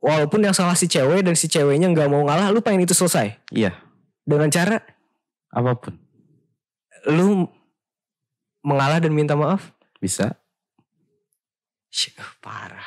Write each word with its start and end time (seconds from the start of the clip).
walaupun 0.00 0.40
yang 0.42 0.56
salah 0.56 0.74
si 0.74 0.88
cewek 0.88 1.22
dan 1.22 1.36
si 1.36 1.46
ceweknya 1.46 1.88
nggak 1.92 2.08
mau 2.08 2.24
ngalah, 2.24 2.48
lu 2.50 2.64
pengen 2.64 2.84
itu 2.88 2.96
selesai 2.96 3.36
Iya, 3.52 3.76
dengan 4.24 4.48
cara 4.48 4.80
apa 5.52 5.72
pun 5.76 5.94
lu 7.08 7.48
mengalah 8.60 9.00
dan 9.00 9.12
minta 9.12 9.32
maaf. 9.32 9.72
bisa. 10.00 10.36
Syuh, 11.90 12.14
parah. 12.40 12.86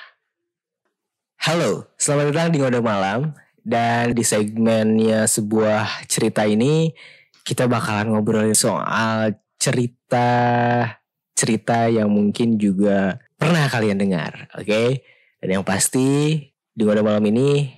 Halo, 1.43 1.91
selamat 1.99 2.31
datang 2.31 2.49
di 2.55 2.63
Ngode 2.63 2.79
Malam 2.79 3.35
dan 3.59 4.15
di 4.15 4.23
segmennya 4.23 5.27
sebuah 5.27 6.07
cerita 6.07 6.47
ini 6.47 6.95
kita 7.43 7.67
bakalan 7.67 8.15
ngobrolin 8.15 8.55
soal 8.55 9.35
cerita 9.59 10.29
cerita 11.35 11.91
yang 11.91 12.07
mungkin 12.07 12.55
juga 12.55 13.19
pernah 13.35 13.67
kalian 13.67 13.99
dengar, 13.99 14.47
oke? 14.55 15.03
Dan 15.43 15.59
yang 15.59 15.65
pasti 15.67 16.39
di 16.73 16.81
Ngode 16.81 17.05
Malam 17.05 17.23
ini 17.29 17.69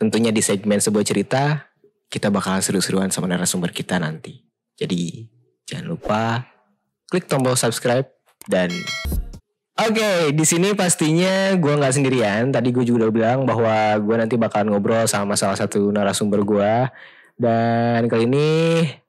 tentunya 0.00 0.32
di 0.32 0.40
segmen 0.40 0.80
sebuah 0.80 1.04
cerita 1.04 1.68
kita 2.08 2.32
bakalan 2.32 2.64
seru-seruan 2.64 3.12
sama 3.12 3.28
narasumber 3.28 3.70
kita 3.70 4.00
nanti. 4.00 4.40
Jadi 4.74 5.28
jangan 5.68 5.86
lupa 5.92 6.48
klik 7.12 7.28
tombol 7.28 7.54
subscribe 7.54 8.08
dan 8.48 8.72
Oke, 9.80 10.36
di 10.36 10.44
sini 10.44 10.76
pastinya 10.76 11.56
gue 11.56 11.72
nggak 11.72 11.94
sendirian. 11.96 12.52
Tadi 12.52 12.68
gue 12.68 12.84
juga 12.84 13.08
udah 13.08 13.12
bilang 13.12 13.38
bahwa 13.48 13.96
gue 13.96 14.16
nanti 14.20 14.36
bakalan 14.36 14.68
ngobrol 14.68 15.08
sama 15.08 15.40
salah 15.40 15.56
satu 15.56 15.88
narasumber 15.88 16.44
gue. 16.44 16.74
Dan 17.40 18.04
kali 18.04 18.28
ini 18.28 18.48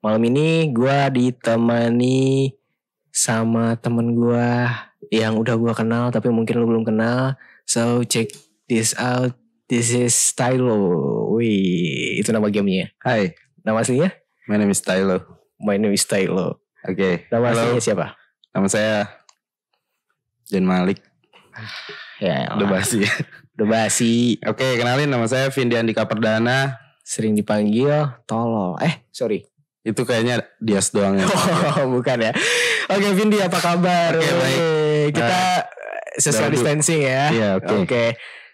malam 0.00 0.22
ini 0.24 0.72
gue 0.72 0.96
ditemani 1.12 2.56
sama 3.12 3.76
temen 3.76 4.16
gue 4.16 4.48
yang 5.12 5.36
udah 5.36 5.60
gue 5.60 5.72
kenal 5.76 6.08
tapi 6.08 6.32
mungkin 6.32 6.56
lo 6.56 6.64
belum 6.64 6.88
kenal. 6.88 7.36
So 7.68 8.00
check 8.08 8.32
this 8.66 8.94
out. 8.96 9.34
This 9.66 9.90
is 9.90 10.12
Stylo. 10.12 10.76
Wih, 11.32 12.20
itu 12.20 12.28
nama 12.28 12.52
gamenya. 12.52 12.92
Hai, 13.00 13.32
Nama 13.62 13.80
aslinya? 13.80 14.10
my 14.44 14.58
name 14.58 14.68
is 14.68 14.82
Tylo. 14.82 15.22
My 15.56 15.78
name 15.78 15.94
is 15.94 16.02
Stylo. 16.02 16.60
Oke, 16.82 17.30
Nama 17.30 17.46
halo. 17.48 17.56
aslinya 17.72 17.80
siapa? 17.80 18.06
Nama 18.50 18.66
saya 18.66 18.94
Jen 20.44 20.66
Malik. 20.66 20.98
Ya, 22.18 22.50
Udah 22.52 22.68
basi. 22.68 23.06
udah 23.54 23.66
basi. 23.66 24.36
Oke, 24.42 24.76
kenalin 24.76 25.08
nama 25.08 25.24
saya 25.24 25.48
Vindi 25.48 25.78
Andika 25.78 26.04
Perdana. 26.04 26.76
Sering 27.02 27.32
dipanggil 27.32 27.90
tolol. 28.26 28.76
Eh, 28.78 29.06
sorry. 29.08 29.46
Itu 29.82 30.02
kayaknya 30.02 30.42
Dias 30.58 30.90
doang 30.90 31.16
ya. 31.16 31.26
Oh, 31.78 31.88
bukan 31.88 32.18
ya. 32.20 32.32
Oke, 32.86 33.08
Vindi 33.14 33.38
apa 33.38 33.56
kabar? 33.56 34.14
Oke, 34.14 34.26
baik. 34.26 34.58
Wih, 34.58 35.04
Kita 35.14 35.38
social 36.18 36.44
udah 36.44 36.50
dulu. 36.50 36.54
distancing 36.60 37.00
ya. 37.02 37.22
Iya, 37.30 37.48
oke. 37.58 38.04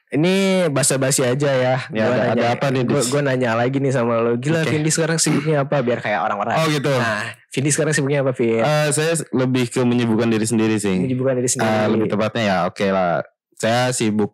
Ini 0.08 0.34
basa-basi 0.68 1.20
aja 1.20 1.50
ya. 1.50 1.76
Ya, 1.92 2.04
Gua 2.08 2.16
ada- 2.16 2.32
ada 2.32 2.46
apa 2.56 2.66
nih, 2.72 2.82
Gue 2.82 2.96
Dis? 2.96 3.12
nanya 3.12 3.52
lagi 3.52 3.76
nih 3.76 3.92
sama 3.92 4.18
lo. 4.18 4.34
Gila, 4.34 4.64
Oke. 4.64 4.72
Vindi 4.72 4.88
sekarang 4.88 5.20
sibuknya 5.20 5.68
apa? 5.68 5.84
Biar 5.84 6.00
kayak 6.00 6.24
orang-orang. 6.24 6.56
Oh 6.56 6.66
gitu. 6.66 6.88
Nah, 6.88 7.28
Vindi 7.48 7.68
sekarang 7.68 7.92
sibuknya 7.92 8.24
apa, 8.24 8.32
Vin? 8.32 8.64
Eh, 8.64 8.88
saya 8.88 9.12
lebih 9.30 9.68
ke 9.68 9.84
menyibukkan 9.84 10.26
diri 10.26 10.48
sendiri 10.48 10.76
sih. 10.76 10.96
Menyibukkan 10.96 11.36
diri 11.36 11.48
sendiri. 11.48 11.68
Eh, 11.68 11.86
lebih 11.88 12.08
tepatnya 12.08 12.42
ya 12.42 12.56
oke 12.64 12.86
lah. 12.88 13.20
Saya 13.54 13.92
sibuk 13.92 14.32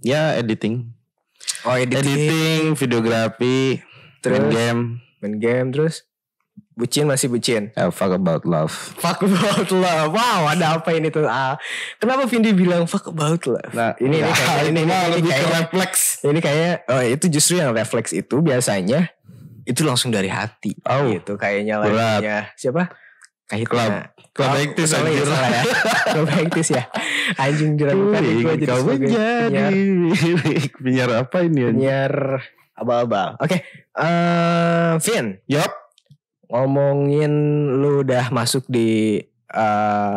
ya 0.00 0.34
editing. 0.34 0.90
oh, 1.62 1.74
editing, 1.74 2.02
Editing, 2.02 2.62
videografi, 2.74 3.78
Terus? 4.18 4.38
main 4.38 4.50
game. 4.50 4.80
main 5.18 5.34
game, 5.38 5.66
terus 5.70 6.02
bucin 6.72 7.04
masih 7.04 7.28
bucin. 7.28 7.68
Eh, 7.72 7.90
fuck 7.92 8.12
about 8.12 8.42
love. 8.44 8.72
Fuck 8.72 9.22
about 9.22 9.68
love. 9.68 10.10
Wow, 10.10 10.48
ada 10.48 10.80
apa 10.80 10.92
ini 10.92 11.12
tuh? 11.12 11.24
Ah, 11.24 11.60
kenapa 11.96 12.24
Vindi 12.24 12.52
bilang 12.52 12.88
fuck 12.88 13.08
about 13.08 13.44
love? 13.44 13.72
Nah, 13.72 13.92
ini 14.00 14.18
ini 14.18 14.24
ya, 14.24 14.32
kayak 14.32 14.64
ini, 14.68 14.80
ini, 14.84 14.92
ini 14.92 15.20
ke 15.20 15.28
kayaknya 15.28 15.52
refleks. 15.60 16.02
ini 16.22 16.38
kayaknya 16.40 16.72
oh 16.88 17.02
itu 17.04 17.26
justru 17.28 17.60
yang 17.60 17.70
refleks 17.76 18.12
itu 18.12 18.40
biasanya 18.40 19.12
itu 19.62 19.80
langsung 19.84 20.08
dari 20.08 20.32
hati. 20.32 20.72
Oh. 20.88 21.06
Gitu 21.12 21.36
kayaknya 21.36 21.78
lagunya 21.78 22.50
siapa? 22.56 22.88
Kahitna. 23.46 23.68
Club. 23.68 23.92
Club 24.32 24.48
Oh, 24.48 24.56
ya, 24.56 24.64
anjir. 24.64 24.88
salah 24.88 25.50
ya. 25.52 25.62
Club 26.08 26.28
Actis 26.32 26.68
ya. 26.72 26.82
Anjing 27.36 27.76
diragukan 27.76 28.20
gue 28.24 28.52
jadi 28.56 28.64
kau 28.64 28.80
menjadi 28.88 29.68
penyiar, 30.80 31.10
apa 31.20 31.36
ini? 31.44 31.60
penyiar 31.68 32.40
abal-abal. 32.72 33.36
Oke, 33.44 33.60
eh 33.92 34.92
Vin, 35.04 35.36
Yup. 35.44 35.81
Ngomongin 36.52 37.32
lu 37.80 38.04
udah 38.04 38.28
masuk 38.28 38.68
di 38.68 39.24
eh 39.48 40.16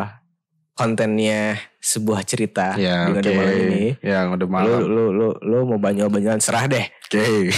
kontennya 0.76 1.56
sebuah 1.80 2.20
cerita 2.20 2.76
Ya, 2.76 3.08
di. 3.08 3.16
Ngode 3.16 3.30
Malam 3.32 3.56
ini. 3.64 3.84
Ya, 4.02 4.26
udah 4.26 4.42
Lu, 4.42 4.50
malam. 4.50 4.80
lu, 4.84 5.04
lu, 5.08 5.28
lu 5.40 5.58
mau 5.64 5.78
banyak-banyakan 5.78 6.36
serah 6.36 6.66
deh. 6.66 6.84
Oke. 7.06 7.48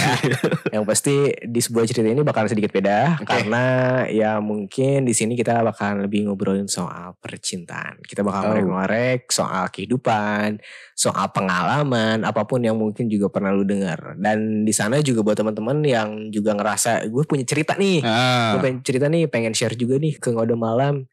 Yang 0.69 0.83
pasti 0.85 1.15
di 1.41 1.59
sebuah 1.59 1.83
cerita 1.83 2.05
ini 2.05 2.21
bakalan 2.21 2.47
sedikit 2.47 2.69
beda 2.69 3.17
Oke. 3.17 3.25
karena 3.25 3.63
ya 4.07 4.37
mungkin 4.37 5.03
di 5.03 5.11
sini 5.11 5.33
kita 5.33 5.59
bakalan 5.59 6.05
lebih 6.05 6.29
ngobrolin 6.29 6.69
soal 6.69 7.17
percintaan. 7.17 7.99
Kita 8.01 8.21
bakal 8.21 8.39
Oh. 8.39 8.47
ngorek-ngorek 8.53 9.27
soal 9.27 9.67
kehidupan, 9.67 10.61
soal 10.93 11.27
pengalaman, 11.29 12.21
apa 12.21 12.45
pun 12.45 12.61
yang 12.61 12.77
mungkin 12.77 13.09
juga 13.09 13.27
pernah 13.27 13.49
lu 13.49 13.65
dengar. 13.65 14.15
Dan 14.15 14.63
di 14.63 14.71
sana 14.71 15.01
juga 15.01 15.25
buat 15.25 15.35
teman-teman 15.35 15.81
yang 15.81 16.09
juga 16.29 16.53
ngerasa 16.53 17.03
gue 17.03 17.23
punya 17.25 17.43
cerita 17.43 17.73
nih, 17.73 17.99
Ah, 17.99 18.55
gue 18.55 18.59
pengen 18.63 18.79
cerita 18.79 19.09
nih, 19.09 19.25
pengen 19.25 19.51
share 19.51 19.73
juga 19.73 19.97
nih 19.97 20.15
ke 20.15 20.29
ngode 20.29 20.53
malam, 20.53 21.03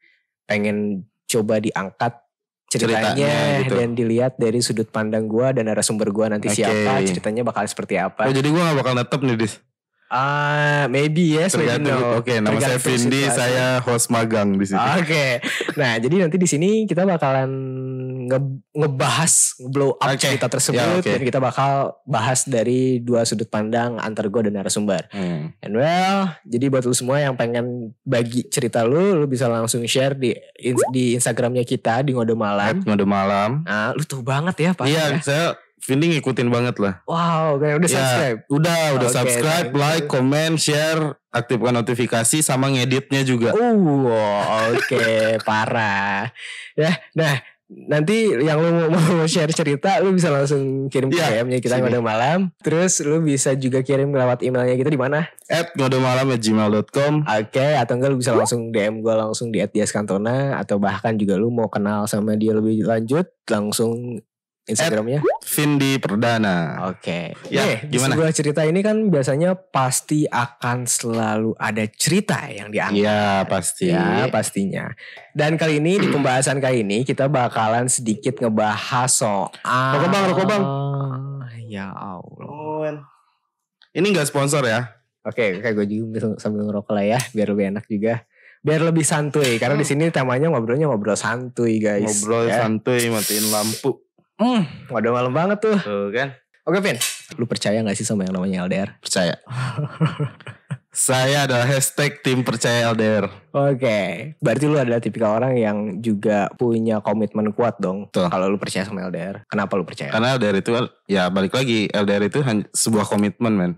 pengen 0.45 1.03
coba 1.27 1.59
diangkat 1.59 2.13
ceritanya, 2.67 3.15
Ceritanya 3.15 3.35
gitu. 3.63 3.75
dan 3.79 3.89
dilihat 3.95 4.33
dari 4.39 4.59
sudut 4.59 4.91
pandang 4.91 5.31
gue 5.31 5.47
dan 5.55 5.71
narasumber 5.71 6.11
gue 6.11 6.27
nanti 6.27 6.49
Oke. 6.51 6.57
siapa, 6.59 6.99
ceritanya 7.07 7.47
bakal 7.47 7.63
seperti 7.67 7.95
apa. 7.95 8.27
Oh, 8.27 8.35
jadi 8.35 8.47
gue 8.51 8.59
gak 8.59 8.79
bakal 8.79 8.95
netep 8.99 9.21
nih, 9.23 9.37
Dis. 9.39 9.55
Ah, 10.07 10.87
maybe 10.87 11.35
yes, 11.35 11.55
maybe 11.55 11.67
Tergantung. 11.83 11.99
no. 11.99 12.19
Oke, 12.19 12.39
nama 12.39 12.55
saya 12.57 12.79
Vindi, 12.79 13.27
saya 13.27 13.67
host 13.81 14.07
magang 14.07 14.55
di 14.55 14.63
sini. 14.65 14.79
Oke. 14.97 15.43
Nah, 15.75 15.99
jadi 15.99 16.23
nanti 16.23 16.37
di 16.37 16.47
sini 16.47 16.71
kita 16.85 17.03
bakalan 17.03 17.51
nge- 18.25 18.63
ngebahas 18.73 19.33
blow 19.67 19.95
up 19.95 20.07
Oke. 20.09 20.23
cerita 20.23 20.47
tersebut 20.47 20.79
Ya, 20.79 20.95
oke. 20.97 21.11
dan 21.11 21.23
kita 21.23 21.39
bakal 21.39 21.73
bahas 22.05 22.45
dari 22.45 22.99
dua 22.99 23.23
sudut 23.23 23.47
pandang 23.47 23.99
antar 23.99 24.27
gue 24.27 24.47
dan 24.47 24.55
narasumber. 24.55 25.11
Hmm. 25.11 25.51
And 25.59 25.75
well, 25.75 26.39
jadi 26.45 26.71
buat 26.71 26.87
lu 26.87 26.95
semua 26.95 27.19
yang 27.19 27.35
pengen 27.35 27.91
bagi 28.01 28.47
cerita 28.47 28.87
lu, 28.87 29.19
lu 29.19 29.27
bisa 29.27 29.47
langsung 29.47 29.83
share 29.85 30.15
di 30.15 30.39
di 30.89 31.15
Instagramnya 31.15 31.63
kita 31.63 32.01
di 32.01 32.15
ngode 32.15 32.33
malam. 32.33 32.79
Ngode 32.79 33.03
malam. 33.03 33.67
Nah, 33.67 33.91
lu 33.91 34.03
tuh 34.03 34.23
banget 34.23 34.55
ya, 34.61 34.71
Pak. 34.71 34.87
Iya, 34.87 35.03
ya. 35.09 35.19
saya 35.19 35.47
Vindi 35.87 36.11
ngikutin 36.11 36.51
banget 36.51 36.77
lah. 36.83 36.99
Wow, 37.07 37.63
kayak 37.63 37.79
udah 37.79 37.89
Ya, 37.89 37.95
subscribe. 37.95 38.39
Udah, 38.51 38.83
udah 38.99 39.09
Oke, 39.09 39.17
subscribe, 39.17 39.71
like, 39.71 40.07
comment, 40.07 40.59
share, 40.59 41.15
aktifkan 41.31 41.71
notifikasi 41.73 42.39
sama 42.43 42.67
ngeditnya 42.69 43.23
juga. 43.23 43.55
Uh, 43.55 44.75
oke, 44.75 45.07
parah. 45.49 46.35
Ya, 46.75 46.99
nah 47.15 47.39
nanti 47.67 48.31
yang 48.31 48.63
lu 48.63 48.91
mau, 48.91 49.27
share 49.27 49.51
cerita, 49.51 49.99
lu 49.99 50.11
bisa 50.11 50.31
langsung 50.31 50.87
kirim 50.87 51.07
ke 51.07 51.19
Iya, 51.19 51.43
DM-nya 51.43 51.59
kita 51.59 51.79
sini. 51.79 51.83
ngode 51.87 51.99
malam. 51.99 52.39
Terus 52.63 53.03
lu 53.03 53.19
bisa 53.19 53.55
juga 53.55 53.83
kirim 53.83 54.11
lewat 54.11 54.43
emailnya 54.43 54.75
kita 54.75 54.87
di 54.87 54.99
mana? 54.99 55.31
At 55.47 55.75
ngodemalam@gmail.com. 55.75 57.27
Oke, 57.27 57.67
atau 57.75 57.95
enggak 57.95 58.11
lu 58.11 58.19
bisa 58.19 58.35
langsung 58.35 58.71
DM 58.71 59.03
gue 59.03 59.15
langsung 59.15 59.51
di 59.51 59.59
@diaskantona 59.61 60.59
atau 60.59 60.79
bahkan 60.79 61.15
juga 61.15 61.35
lu 61.35 61.51
mau 61.51 61.67
kenal 61.67 62.07
sama 62.07 62.35
dia 62.35 62.55
lebih 62.55 62.83
lanjut 62.83 63.27
langsung 63.47 64.19
Instagramnya. 64.67 65.23
Vindi 65.47 65.95
Perdana. 66.03 66.91
Oke. 66.91 67.39
Nih, 67.47 67.55
Ya, 67.55 67.65
di 67.87 67.95
gimana? 67.97 68.19
sebuah 68.19 68.31
cerita 68.35 68.67
ini 68.67 68.83
kan 68.83 68.99
biasanya 69.07 69.55
pasti 69.55 70.27
akan 70.27 70.91
selalu 70.91 71.55
ada 71.55 71.87
cerita 71.87 72.51
yang 72.51 72.75
diangkat. 72.75 72.99
Iya, 72.99 73.47
pasti. 73.47 73.95
Ya 73.95 74.27
pastinya. 74.27 74.91
Dan 75.31 75.55
kali 75.55 75.79
ini 75.79 76.03
di 76.03 76.11
pembahasan 76.11 76.59
kali 76.59 76.83
ini 76.83 77.07
kita 77.07 77.31
bakalan 77.31 77.87
sedikit 77.87 78.43
ngebahas 78.43 79.07
soal 79.07 79.55
Rokok 79.95 80.11
bang, 80.11 80.25
rokok 80.35 80.47
bang. 80.47 80.65
Ya 81.67 81.91
Allah. 81.91 82.47
Oh, 82.47 82.87
Ini 83.97 84.07
gak 84.13 84.29
sponsor 84.29 84.67
ya? 84.67 84.93
Oke, 85.27 85.59
kayak 85.59 85.75
gue 85.75 85.87
juga 85.89 86.07
bisa 86.15 86.27
sambil 86.39 86.69
ngerokok 86.69 86.93
lah 86.95 87.17
ya, 87.17 87.19
biar 87.35 87.49
lebih 87.51 87.67
enak 87.75 87.85
juga. 87.91 88.23
Biar 88.63 88.83
lebih 88.83 89.03
santuy, 89.03 89.59
karena 89.59 89.75
di 89.75 89.87
sini 89.87 90.11
temanya 90.11 90.51
ngobrolnya 90.51 90.87
ngobrol 90.87 91.19
santuy 91.19 91.83
guys. 91.83 92.23
Ngobrol 92.23 92.47
ya. 92.47 92.63
santuy, 92.63 93.11
matiin 93.11 93.47
lampu. 93.51 94.06
Hmm, 94.37 94.63
udah 94.93 95.11
malam 95.13 95.33
banget 95.33 95.59
tuh. 95.65 95.79
Tuh 95.81 96.13
kan? 96.13 96.37
Oke 96.67 96.83
Vin, 96.83 96.99
lu 97.39 97.47
percaya 97.47 97.79
gak 97.79 97.95
sih 97.95 98.03
sama 98.03 98.27
yang 98.27 98.35
namanya 98.35 98.67
LDR? 98.67 98.99
Percaya. 98.99 99.39
Saya 100.97 101.45
adalah 101.45 101.69
hashtag 101.69 102.25
tim 102.25 102.41
percaya 102.41 102.89
LDR. 102.89 103.29
Oke, 103.53 104.33
berarti 104.41 104.65
lu 104.65 104.81
adalah 104.81 104.97
tipikal 104.97 105.37
orang 105.37 105.53
yang 105.61 106.01
juga 106.01 106.49
punya 106.57 107.05
komitmen 107.05 107.53
kuat 107.53 107.77
dong. 107.77 108.09
Kalau 108.09 108.49
lu 108.49 108.57
percaya 108.57 108.89
sama 108.89 109.05
LDR, 109.05 109.45
kenapa 109.45 109.77
lu 109.77 109.85
percaya? 109.85 110.09
Karena 110.09 110.41
LDR 110.41 110.57
itu 110.57 110.73
ya 111.05 111.29
balik 111.29 111.53
lagi 111.53 111.93
LDR 111.93 112.33
itu 112.33 112.41
hanya 112.41 112.65
sebuah 112.73 113.05
komitmen 113.05 113.53
men. 113.53 113.73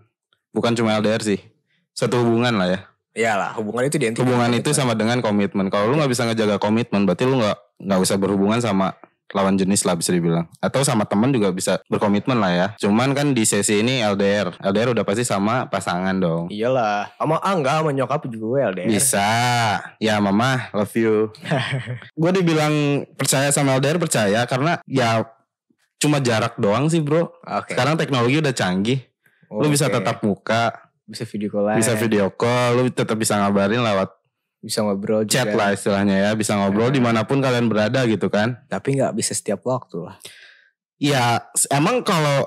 Bukan 0.54 0.78
cuma 0.78 0.94
LDR 0.94 1.18
sih. 1.20 1.42
Satu 1.90 2.22
hubungan 2.22 2.54
lah 2.54 2.70
ya. 2.70 2.80
Iyalah, 3.18 3.50
hubungan 3.58 3.90
itu 3.90 3.98
identik. 3.98 4.22
Hubungan 4.22 4.54
itu 4.54 4.70
komitmen. 4.70 4.78
sama 4.78 4.94
dengan 4.94 5.18
komitmen. 5.18 5.66
Kalau 5.74 5.90
lu 5.90 5.98
nggak 5.98 6.14
bisa 6.14 6.22
ngejaga 6.22 6.62
komitmen, 6.62 7.02
berarti 7.02 7.26
lu 7.26 7.42
nggak 7.42 7.82
nggak 7.82 7.98
usah 7.98 8.14
berhubungan 8.14 8.62
sama 8.62 8.94
lawan 9.32 9.60
jenis 9.60 9.84
lah 9.84 9.94
bisa 9.96 10.10
dibilang. 10.14 10.48
Atau 10.60 10.80
sama 10.84 11.04
teman 11.04 11.32
juga 11.32 11.52
bisa 11.52 11.80
berkomitmen 11.88 12.38
lah 12.38 12.52
ya. 12.52 12.66
Cuman 12.80 13.12
kan 13.12 13.36
di 13.36 13.44
sesi 13.44 13.80
ini 13.84 14.00
LDR. 14.00 14.56
LDR 14.60 14.96
udah 14.96 15.04
pasti 15.04 15.24
sama 15.24 15.68
pasangan 15.68 16.16
dong. 16.16 16.48
Iyalah. 16.48 17.12
Sama 17.16 17.36
enggak 17.44 17.74
sama 17.82 17.90
nyokap 17.92 18.20
juga 18.28 18.46
gue 18.46 18.60
LDR. 18.74 18.88
Bisa. 18.88 19.30
Ya 20.00 20.16
mama 20.18 20.72
love 20.72 20.94
you. 20.96 21.32
gue 22.20 22.30
dibilang 22.32 23.04
percaya 23.16 23.52
sama 23.52 23.76
LDR 23.76 24.00
percaya 24.00 24.44
karena 24.48 24.80
ya 24.88 25.24
cuma 25.98 26.22
jarak 26.22 26.56
doang 26.56 26.88
sih 26.88 27.02
bro. 27.04 27.28
Oke. 27.44 27.74
Sekarang 27.74 27.98
teknologi 27.98 28.40
udah 28.40 28.54
canggih. 28.54 29.04
Lu 29.48 29.72
bisa 29.72 29.88
tetap 29.88 30.20
muka, 30.20 30.88
bisa 31.08 31.24
video 31.24 31.48
call 31.48 31.72
bisa 31.80 31.92
video 31.96 32.28
call, 32.28 32.68
lu 32.76 32.82
tetap 32.92 33.16
bisa 33.16 33.40
ngabarin 33.40 33.80
lewat 33.80 34.12
bisa 34.58 34.82
ngobrol 34.82 35.22
juga. 35.24 35.44
chat 35.44 35.48
lah 35.54 35.70
istilahnya 35.74 36.16
ya. 36.28 36.30
Bisa 36.34 36.58
ngobrol 36.58 36.90
di 36.90 36.98
mana 36.98 37.24
pun 37.24 37.38
kalian 37.38 37.70
berada 37.70 38.04
gitu 38.06 38.28
kan. 38.28 38.64
Tapi 38.66 38.98
nggak 38.98 39.14
bisa 39.14 39.32
setiap 39.32 39.62
waktu 39.66 40.04
lah. 40.04 40.16
Ya 40.98 41.46
emang 41.70 42.02
kalau 42.02 42.46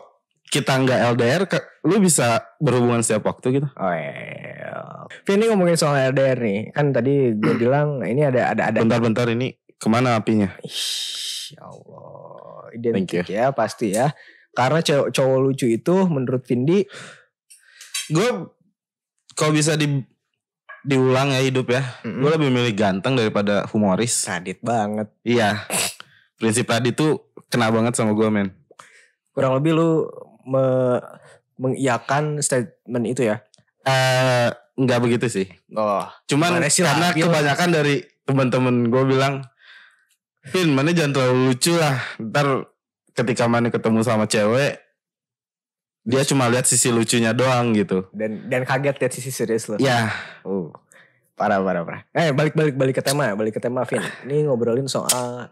kita 0.51 0.75
nggak 0.83 0.99
LDR, 1.15 1.41
lu 1.87 2.03
bisa 2.03 2.43
berhubungan 2.59 2.99
setiap 2.99 3.31
waktu 3.31 3.63
gitu. 3.63 3.67
Oh 3.79 3.93
iya. 3.95 5.07
Vin 5.23 5.39
ini 5.39 5.47
ngomongin 5.47 5.79
soal 5.79 6.11
LDR 6.11 6.39
nih. 6.39 6.75
Kan 6.75 6.91
tadi 6.91 7.31
gue 7.35 7.55
bilang 7.63 8.03
ini 8.03 8.27
ada 8.27 8.51
ada 8.51 8.61
ada. 8.71 8.77
Bentar-bentar 8.83 9.31
ini 9.31 9.55
ke 9.79 9.87
mana 9.87 10.19
apinya? 10.19 10.51
Ih, 10.61 11.55
ya 11.55 11.63
Allah. 11.71 12.67
Identik 12.75 13.27
ya 13.27 13.55
pasti 13.55 13.95
ya. 13.95 14.11
Karena 14.51 14.83
cowok, 14.83 15.15
cowok 15.15 15.39
lucu 15.39 15.67
itu 15.71 15.95
menurut 16.11 16.43
Vindi 16.43 16.83
Gue 18.11 18.29
kalau 19.31 19.55
bisa 19.55 19.79
di 19.79 19.87
diulang 20.81 21.33
ya 21.33 21.41
hidup 21.45 21.69
ya, 21.69 21.81
mm, 22.01 22.21
gue 22.21 22.29
lebih 22.37 22.49
milih 22.49 22.73
ganteng 22.73 23.13
daripada 23.13 23.69
humoris. 23.69 24.25
sadit 24.25 24.57
banget. 24.65 25.07
Iya, 25.21 25.65
prinsip 26.41 26.65
tadi 26.69 26.93
tuh 26.93 27.31
kena 27.53 27.69
banget 27.69 27.93
sama 27.93 28.17
gue 28.17 28.27
men. 28.33 28.49
Kurang 29.31 29.61
lebih 29.61 29.77
lu 29.77 29.89
me, 30.45 30.97
mengiyakan 31.61 32.41
statement 32.41 33.05
itu 33.05 33.29
ya. 33.29 33.45
Eh 33.85 34.49
nggak 34.77 34.99
begitu 35.05 35.27
sih. 35.29 35.47
Oh, 35.77 36.05
Cuman 36.25 36.57
sih, 36.67 36.81
karena 36.81 37.13
kebanyakan 37.13 37.69
dari 37.69 38.01
teman-teman 38.25 38.89
gue 38.89 39.03
bilang, 39.05 39.45
Vin, 40.49 40.73
mana 40.73 40.89
jangan 40.89 41.13
terlalu 41.13 41.53
lucu 41.53 41.77
lah. 41.77 42.01
Ntar 42.17 42.65
ketika 43.13 43.45
mana 43.45 43.69
ketemu 43.69 44.01
sama 44.01 44.25
cewek, 44.25 44.81
dia 46.01 46.23
cuma 46.23 46.47
lihat 46.47 46.65
sisi 46.65 46.89
lucunya 46.89 47.29
doang 47.31 47.71
gitu. 47.71 48.09
dan 48.11 48.49
dan 48.49 48.61
kaget 48.63 48.95
lihat 48.97 49.13
sisi 49.13 49.29
serius 49.29 49.65
lu. 49.65 49.77
Ya, 49.77 50.09
Oh. 50.41 50.73
Parah 51.31 51.57
parah 51.57 51.81
parah. 51.81 52.01
Eh 52.11 52.29
balik 52.29 52.53
balik 52.53 52.75
balik 52.75 52.95
ke 52.97 53.03
tema, 53.03 53.33
balik 53.33 53.57
ke 53.57 53.61
tema 53.61 53.81
Vin. 53.81 54.01
Ini 54.25 54.45
ngobrolin 54.45 54.85
soal 54.85 55.49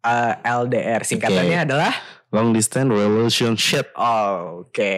uh, 0.00 0.32
LDR. 0.40 1.02
Singkatannya 1.02 1.66
adalah 1.66 1.90
long 2.30 2.54
distance 2.54 2.86
relationship. 2.86 3.90
oh, 3.98 4.62
oke, 4.62 4.94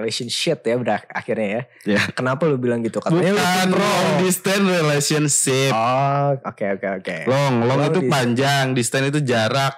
relationship 0.00 0.64
ya 0.64 0.80
berak 0.80 1.04
akhirnya 1.12 1.48
ya. 1.84 1.96
Ya. 1.96 2.02
Kenapa 2.08 2.48
lu 2.48 2.56
bilang 2.56 2.80
gitu? 2.80 3.04
Katanya 3.04 3.36
lu 3.36 3.36
Bukan 3.36 3.68
pro. 3.68 3.84
long 3.84 4.12
distance 4.24 4.64
relationship. 4.64 5.72
Oh, 5.76 6.40
oke 6.40 6.66
oke 6.80 6.88
oke. 6.96 7.16
Long, 7.28 7.54
long 7.60 7.68
Long 7.68 7.80
itu 7.84 8.00
distance. 8.00 8.12
panjang, 8.16 8.64
distance 8.72 9.06
itu 9.12 9.20
jarak. 9.20 9.74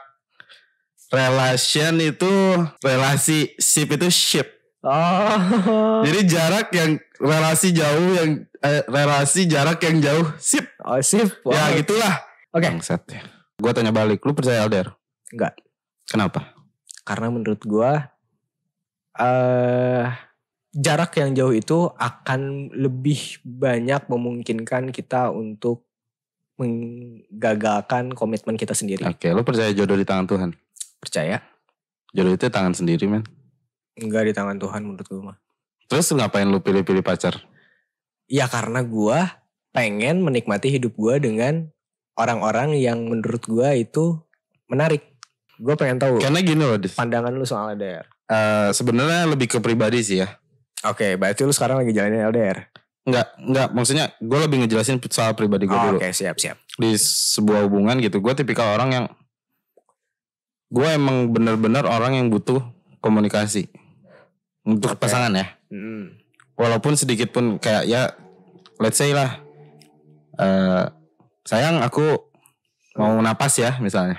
Relation 1.13 1.95
itu 2.01 2.33
relasi, 2.81 3.53
ship 3.61 3.93
itu 3.93 4.09
ship. 4.09 4.49
Oh. 4.83 6.03
Jadi 6.03 6.21
jarak 6.27 6.73
yang 6.75 6.99
relasi 7.21 7.71
jauh 7.71 8.19
yang 8.19 8.43
eh, 8.65 8.83
relasi 8.89 9.47
jarak 9.47 9.79
yang 9.85 10.01
jauh 10.01 10.27
sip. 10.41 10.67
Oh, 10.83 10.99
sip. 11.05 11.29
Wow. 11.45 11.55
Ya 11.55 11.65
gitulah. 11.79 12.15
Oke. 12.51 12.67
Bangsat 12.67 13.03
ya. 13.13 13.23
Gua 13.61 13.71
tanya 13.71 13.95
balik, 13.95 14.25
lu 14.27 14.35
percaya 14.35 14.67
LDR? 14.67 14.91
Enggak. 15.31 15.55
Kenapa? 16.09 16.57
Karena 17.07 17.31
menurut 17.31 17.63
gua 17.63 18.11
eh 19.21 20.09
jarak 20.73 21.13
yang 21.21 21.37
jauh 21.37 21.53
itu 21.53 21.93
akan 22.01 22.73
lebih 22.73 23.45
banyak 23.45 24.09
memungkinkan 24.09 24.89
kita 24.91 25.29
untuk 25.29 25.85
menggagalkan 26.57 28.17
komitmen 28.17 28.57
kita 28.57 28.73
sendiri. 28.73 29.05
Oke, 29.05 29.29
lu 29.31 29.45
percaya 29.45 29.69
jodoh 29.77 29.97
di 30.01 30.07
tangan 30.09 30.27
Tuhan? 30.27 30.51
Percaya? 31.03 31.43
Jodoh 32.15 32.39
itu 32.39 32.47
tangan 32.47 32.79
sendiri, 32.79 33.11
men. 33.11 33.27
Enggak 33.99 34.31
di 34.31 34.33
tangan 34.33 34.57
Tuhan 34.63 34.87
menurut 34.87 35.07
gua 35.11 35.21
mah. 35.35 35.37
Terus 35.91 36.15
ngapain 36.15 36.47
lu 36.47 36.63
pilih-pilih 36.63 37.03
pacar? 37.03 37.43
Ya 38.31 38.47
karena 38.47 38.87
gua 38.87 39.43
pengen 39.75 40.23
menikmati 40.23 40.71
hidup 40.71 40.95
gua 40.95 41.19
dengan 41.19 41.69
orang-orang 42.15 42.79
yang 42.79 43.03
menurut 43.03 43.43
gua 43.51 43.75
itu 43.75 44.23
menarik. 44.71 45.03
Gua 45.59 45.75
pengen 45.75 45.99
tahu 45.99 46.23
Karena 46.23 46.39
gini 46.41 46.63
loh, 46.63 46.79
Dis. 46.79 46.95
pandangan 46.95 47.35
lu 47.35 47.43
soal 47.43 47.75
LDR. 47.75 48.07
Eh, 48.31 48.71
sebenarnya 48.73 49.27
lebih 49.29 49.51
ke 49.51 49.59
pribadi 49.59 50.01
sih 50.01 50.23
ya. 50.23 50.31
Oke, 50.87 51.19
berarti 51.19 51.45
lu 51.45 51.53
sekarang 51.53 51.83
lagi 51.85 51.91
jalanin 51.91 52.25
LDR. 52.31 52.71
Enggak, 53.03 53.35
enggak. 53.39 53.69
Maksudnya 53.75 54.15
gue 54.23 54.39
lebih 54.39 54.63
ngejelasin 54.63 55.03
soal 55.11 55.35
pribadi 55.35 55.67
gue 55.67 55.75
Oh, 55.75 55.85
dulu. 55.91 55.99
Oke, 55.99 56.15
siap 56.15 56.39
siap. 56.39 56.57
Di 56.79 56.95
sebuah 56.97 57.67
hubungan 57.67 57.99
gitu, 57.99 58.23
gue 58.23 58.33
tipikal 58.35 58.79
orang 58.79 58.91
yang 58.95 59.05
gue 60.73 60.89
emang 60.89 61.29
bener-bener 61.29 61.85
orang 61.85 62.17
yang 62.17 62.33
butuh 62.33 62.65
komunikasi 63.05 63.69
untuk 64.65 64.97
Oke. 64.97 65.05
pasangan 65.05 65.37
ya. 65.37 65.47
Mm. 65.69 66.17
Walaupun 66.57 66.97
sedikit 66.97 67.29
pun 67.29 67.61
kayak 67.61 67.85
ya, 67.85 68.17
let's 68.81 68.97
say 68.97 69.13
lah, 69.13 69.45
eh 70.41 70.85
sayang 71.45 71.85
aku 71.85 72.17
mau 72.97 73.21
napas 73.21 73.61
ya 73.61 73.77
misalnya. 73.85 74.17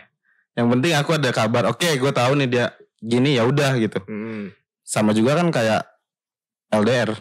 Yang 0.54 0.68
penting 0.78 0.94
aku 0.94 1.18
ada 1.18 1.30
kabar. 1.34 1.66
Oke, 1.74 1.90
gue 1.98 2.12
tahu 2.14 2.38
nih 2.38 2.50
dia 2.50 2.66
gini 3.02 3.34
ya 3.34 3.50
udah 3.50 3.74
gitu. 3.82 3.98
Mm. 4.06 4.54
Sama 4.86 5.18
juga 5.18 5.34
kan 5.34 5.50
kayak 5.50 5.90
LDR. 6.70 7.18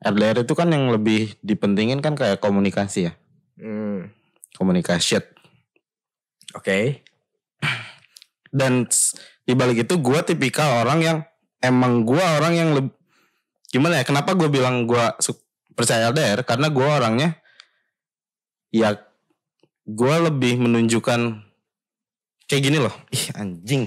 LDR 0.00 0.44
itu 0.44 0.54
kan 0.56 0.72
yang 0.72 0.88
lebih 0.88 1.36
dipentingin 1.44 2.00
kan 2.00 2.16
kayak 2.16 2.40
komunikasi 2.40 3.12
ya. 3.12 3.12
Mm. 3.60 4.08
Komunikasi. 4.56 5.20
Oke. 6.56 7.04
Dan 8.56 8.88
s- 8.88 9.12
di 9.44 9.52
balik 9.52 9.84
itu 9.84 10.00
gue 10.00 10.18
tipikal 10.24 10.80
orang 10.80 10.98
yang 11.00 11.18
emang 11.60 12.02
gue 12.02 12.16
orang 12.18 12.52
yang 12.52 12.70
lebih 12.72 12.92
gimana 13.68 14.00
ya? 14.00 14.04
Kenapa 14.04 14.32
gue 14.32 14.48
bilang 14.48 14.88
gue 14.88 15.04
percaya 15.72 16.08
LDR? 16.08 16.40
Karena 16.42 16.72
gue 16.72 16.82
orangnya 16.82 17.36
ya 18.70 18.96
gue 19.84 20.16
lebih 20.24 20.56
menunjukkan 20.58 21.20
kayak 22.46 22.62
gini 22.62 22.78
loh. 22.80 22.94
Ih 23.10 23.28
anjing. 23.34 23.86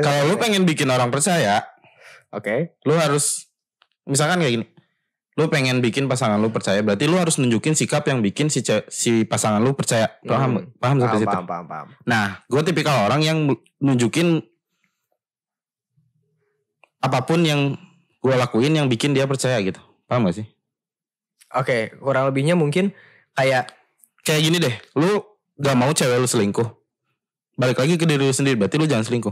Kalau- 0.00 0.26
lu 0.26 0.34
pengen 0.36 0.62
bikin 0.62 0.86
orang 0.86 1.10
percaya, 1.10 1.66
Oke. 2.30 2.78
lu 2.82 2.94
harus 2.94 3.50
misalkan 4.04 4.38
kayak 4.38 4.54
gini. 4.54 4.66
Lu 5.36 5.52
pengen 5.52 5.84
bikin 5.84 6.08
pasangan 6.08 6.40
lu 6.40 6.48
percaya, 6.48 6.80
berarti 6.80 7.04
lu 7.04 7.20
harus 7.20 7.36
nunjukin 7.36 7.76
sikap 7.76 8.08
yang 8.08 8.24
bikin 8.24 8.48
si 8.48 8.64
si 8.88 9.28
pasangan 9.28 9.60
lu 9.60 9.76
percaya. 9.76 10.08
Paham? 10.24 10.64
Hmm. 10.64 10.66
Paham 10.80 10.96
sampai 10.96 11.12
Paham, 11.12 11.20
situ? 11.20 11.28
paham, 11.28 11.44
paham, 11.46 11.64
paham. 11.68 11.86
Nah, 12.08 12.40
gue 12.48 12.62
tipikal 12.64 13.04
orang 13.04 13.20
yang 13.20 13.38
nunjukin 13.76 14.40
apa 17.04 17.20
pun 17.28 17.44
yang 17.44 17.76
gue 18.24 18.34
lakuin 18.34 18.72
yang 18.74 18.88
bikin 18.88 19.12
dia 19.12 19.28
percaya 19.28 19.60
gitu. 19.60 19.78
Paham 20.08 20.24
gak 20.26 20.40
sih? 20.40 20.46
Oke, 21.52 21.92
kurang 22.00 22.32
lebihnya 22.32 22.56
mungkin 22.56 22.96
kayak 23.36 23.76
Kayak 24.26 24.42
gini 24.42 24.58
deh, 24.58 24.74
lu 24.98 25.22
gak 25.54 25.78
mau 25.78 25.94
cewek 25.94 26.18
lu 26.18 26.26
selingkuh. 26.26 26.66
Balik 27.54 27.78
lagi 27.78 27.94
ke 27.94 28.10
diri 28.10 28.26
lu 28.26 28.34
sendiri, 28.34 28.58
berarti 28.58 28.74
lu 28.74 28.90
jangan 28.90 29.06
selingkuh. 29.06 29.30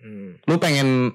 hmm, 0.00 0.48
Lu 0.48 0.56
pengen 0.56 1.12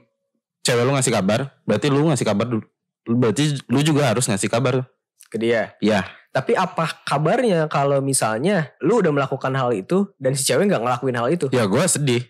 cewek 0.62 0.86
lu 0.86 0.94
ngasih 0.94 1.10
kabar, 1.10 1.58
berarti 1.66 1.90
lu 1.90 2.06
ngasih 2.14 2.22
kabar 2.22 2.46
dulu. 2.46 2.62
Berarti 3.04 3.60
lu 3.68 3.80
juga 3.82 4.08
harus 4.08 4.26
ngasih 4.26 4.48
kabar. 4.48 4.88
ke 5.28 5.42
dia. 5.42 5.74
Ya, 5.82 6.06
Tapi 6.30 6.54
apa 6.54 7.02
kabarnya 7.04 7.66
kalau 7.66 7.98
misalnya 8.00 8.70
lu 8.80 9.02
udah 9.02 9.10
melakukan 9.10 9.50
hal 9.54 9.74
itu 9.74 10.06
dan 10.18 10.34
si 10.34 10.46
cewek 10.46 10.70
nggak 10.70 10.82
ngelakuin 10.82 11.18
hal 11.18 11.28
itu? 11.30 11.50
ya 11.50 11.66
gue 11.66 11.84
sedih. 11.84 12.22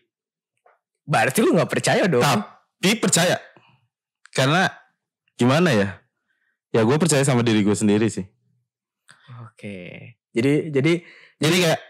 Berarti 1.03 1.43
lu 1.43 1.51
nggak 1.51 1.67
percaya 1.67 2.07
dong? 2.07 2.23
Tapi 2.23 2.95
percaya. 2.95 3.35
Karena 4.31 4.71
gimana 5.35 5.75
ya? 5.75 5.99
Ya 6.71 6.81
gue 6.81 6.95
percaya 6.95 7.21
sama 7.21 7.43
diri 7.43 7.59
gue 7.61 7.75
sendiri 7.75 8.07
sih. 8.07 8.23
Oke. 9.45 10.15
Jadi 10.31 10.71
jadi 10.71 10.93
Jadi 11.37 11.57
kayak 11.59 11.81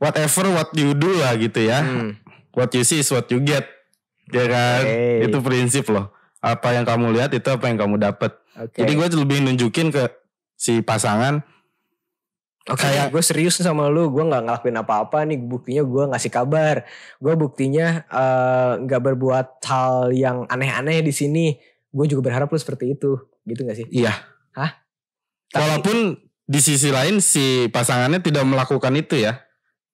whatever 0.00 0.44
what 0.50 0.70
you 0.72 0.96
do 0.96 1.20
lah 1.20 1.36
gitu 1.36 1.68
ya. 1.68 1.84
hmm, 1.84 2.16
What 2.56 2.72
you 2.72 2.82
see 2.82 3.04
is 3.04 3.12
what 3.12 3.28
you 3.28 3.44
get. 3.44 3.68
Ya 4.32 4.44
kan? 4.48 4.82
Oke. 4.88 5.28
Itu 5.28 5.36
prinsip 5.40 5.84
loh. 5.88 6.16
Apa 6.38 6.70
yang 6.72 6.86
kamu 6.86 7.10
lihat 7.12 7.30
itu 7.32 7.48
apa 7.48 7.66
yang 7.66 7.76
kamu 7.76 7.98
dapat. 7.98 8.38
oke. 8.54 8.74
Jadi 8.74 8.92
gue 8.94 9.06
lebih 9.16 9.38
nunjukin 9.42 9.90
ke 9.90 10.06
si 10.54 10.80
pasangan 10.80 11.42
Oke, 12.68 12.84
kayak- 12.84 13.08
gue 13.08 13.24
serius 13.24 13.56
sama 13.56 13.88
lu, 13.88 14.12
gue 14.12 14.20
nggak 14.20 14.44
ngelakuin 14.44 14.76
apa-apa 14.76 15.24
nih. 15.24 15.40
Buktinya 15.40 15.80
gue 15.80 16.04
ngasih 16.12 16.28
kabar. 16.28 16.84
Gue 17.16 17.32
buktinya 17.32 18.04
eh, 18.04 18.72
nggak 18.84 19.00
berbuat 19.02 19.64
hal 19.64 20.12
yang 20.12 20.44
aneh-aneh 20.44 21.00
di 21.00 21.08
sini. 21.08 21.56
Gue 21.88 22.04
juga 22.04 22.28
berharap 22.28 22.52
lu 22.52 22.60
seperti 22.60 22.92
itu, 22.92 23.16
gitu 23.42 23.64
gak 23.64 23.72
sih? 23.74 23.88
iya. 23.88 24.12
Tapi- 25.48 25.64
Walaupun 25.64 25.96
di 26.44 26.60
sisi 26.60 26.92
lain 26.92 27.24
si 27.24 27.72
pasangannya 27.72 28.20
tidak 28.20 28.44
melakukan 28.44 28.92
itu 28.92 29.16
ya. 29.16 29.40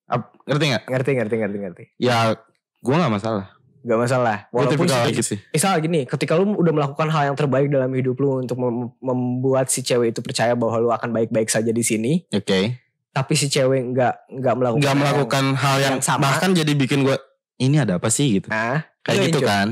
Ap- 0.05 0.35
ngerti 0.43 0.63
nggak? 0.67 0.83
Ngerti, 0.91 1.11
ngerti, 1.15 1.35
ngerti, 1.39 1.57
ngerti. 1.63 1.83
Ya 1.95 2.35
gue 2.83 2.91
nggak 2.93 3.07
masalah. 3.09 3.54
Gak 3.85 3.99
masalah. 4.01 4.49
Walaupun 4.49 4.89
gitu 5.13 5.21
sih. 5.21 5.37
misal 5.53 5.77
gini, 5.77 6.03
ketika 6.03 6.33
lu 6.33 6.57
udah 6.57 6.73
melakukan 6.73 7.05
hal 7.05 7.29
yang 7.29 7.37
terbaik 7.37 7.69
dalam 7.69 7.93
hidup 7.93 8.17
lu 8.17 8.41
untuk 8.41 8.57
mem- 8.57 8.97
membuat 8.97 9.69
si 9.69 9.85
cewek 9.85 10.09
itu 10.09 10.25
percaya 10.25 10.57
bahwa 10.57 10.81
lu 10.81 10.89
akan 10.89 11.13
baik-baik 11.13 11.45
saja 11.47 11.69
di 11.69 11.85
sini, 11.85 12.25
Oke. 12.29 12.81
tapi 13.11 13.33
si 13.37 13.45
cewek 13.45 13.93
nggak 13.93 14.13
nggak 14.33 14.53
melakukan 14.57 14.81
Nggak 14.81 14.89
hal 14.89 14.97
yang- 14.97 15.05
melakukan 15.05 15.45
hal 15.53 15.75
yang, 15.77 15.91
yang 15.91 16.01
sama. 16.01 16.25
bahkan 16.25 16.49
jadi 16.51 16.73
bikin 16.73 17.05
gue 17.05 17.13
ini 17.57 17.77
ada 17.77 18.01
apa 18.01 18.09
sih 18.09 18.41
gitu. 18.41 18.49
Nah, 18.49 18.81
Kayak 18.99 19.15
itu 19.15 19.25
gitu 19.29 19.39
yang 19.39 19.47
kan. 19.47 19.67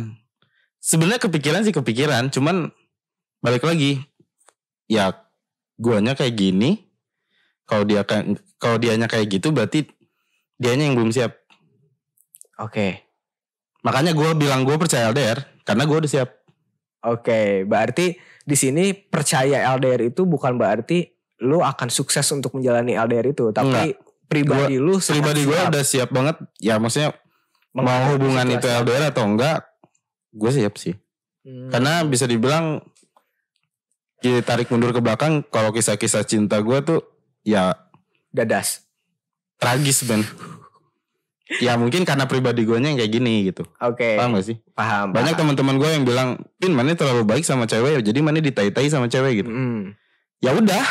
Sebenarnya 0.78 1.20
kepikiran 1.20 1.62
sih 1.66 1.74
kepikiran, 1.74 2.24
cuman 2.30 2.70
balik 3.40 3.66
lagi 3.66 3.98
ya 4.86 5.10
guanya 5.74 6.14
kayak 6.14 6.38
gini. 6.38 6.86
Kalau 7.64 7.82
dia 7.82 8.06
kalau 8.56 8.78
dianya 8.78 9.10
kayak 9.10 9.26
gitu 9.32 9.50
berarti 9.50 9.90
dianya 10.56 10.86
yang 10.86 10.94
belum 10.94 11.10
siap. 11.10 11.34
Oke, 12.56 13.02
Makanya 13.84 14.16
gue 14.16 14.30
bilang 14.40 14.64
gue 14.64 14.76
percaya 14.80 15.12
LDR 15.12 15.64
karena 15.68 15.84
gue 15.84 15.98
udah 16.04 16.12
siap. 16.12 16.30
oke. 17.04 17.68
Berarti 17.68 18.16
di 18.44 18.56
sini 18.56 18.96
percaya 18.96 19.68
LDR 19.76 20.08
itu 20.08 20.24
bukan 20.24 20.56
berarti 20.56 21.04
lu 21.44 21.60
akan 21.60 21.92
sukses 21.92 22.24
untuk 22.32 22.56
menjalani 22.56 22.96
LDR 22.96 23.36
itu, 23.36 23.52
tapi 23.52 23.92
pribadi 24.32 24.80
lu 24.80 25.04
sangat 25.04 25.20
Pribadi 25.20 25.42
gue 25.44 25.60
udah 25.60 25.84
siap 25.84 26.10
banget. 26.16 26.40
Ya 26.64 26.80
maksudnya 26.80 27.12
mau 27.76 28.16
hubungan 28.16 28.48
itu. 28.48 28.64
LDR 28.64 29.12
atau 29.12 29.28
enggak, 29.28 29.68
gue 30.32 30.52
siap 30.52 30.80
sih. 30.80 30.96
Hmm. 31.44 31.68
Karena 31.68 32.08
bisa 32.08 32.24
dibilang 32.24 32.80
kita 34.24 34.40
tarik 34.48 34.72
mundur 34.72 34.96
ke 34.96 35.04
belakang 35.04 35.44
kalau 35.52 35.76
kisah-kisah 35.76 36.24
cinta 36.24 36.64
gue 36.64 36.80
tuh 36.80 37.04
ya 37.44 37.76
dadas. 38.32 38.88
tragis 39.60 40.08
ben. 40.08 40.24
Ya 41.60 41.76
mungkin 41.76 42.08
karena 42.08 42.24
pribadi 42.24 42.64
gue 42.64 42.76
yang 42.76 42.96
kayak 42.96 43.12
gini 43.12 43.52
gitu. 43.52 43.68
Oke, 43.80 44.16
Paham 44.16 44.40
gak 44.40 44.46
sih? 44.48 44.58
paham. 44.72 45.12
Banyak 45.12 45.36
teman-teman 45.36 45.76
gue 45.76 45.90
yang 45.92 46.04
bilang, 46.04 46.30
Pin 46.58 46.72
mana 46.72 46.96
terlalu 46.96 47.24
baik 47.24 47.44
sama 47.44 47.68
cewek, 47.68 48.00
jadi 48.00 48.20
mana 48.20 48.40
ditai-tai 48.40 48.88
sama 48.88 49.08
cewek 49.08 49.44
gitu. 49.44 49.52
Hmm. 49.52 49.94
Ya 50.40 50.56
udah. 50.56 50.86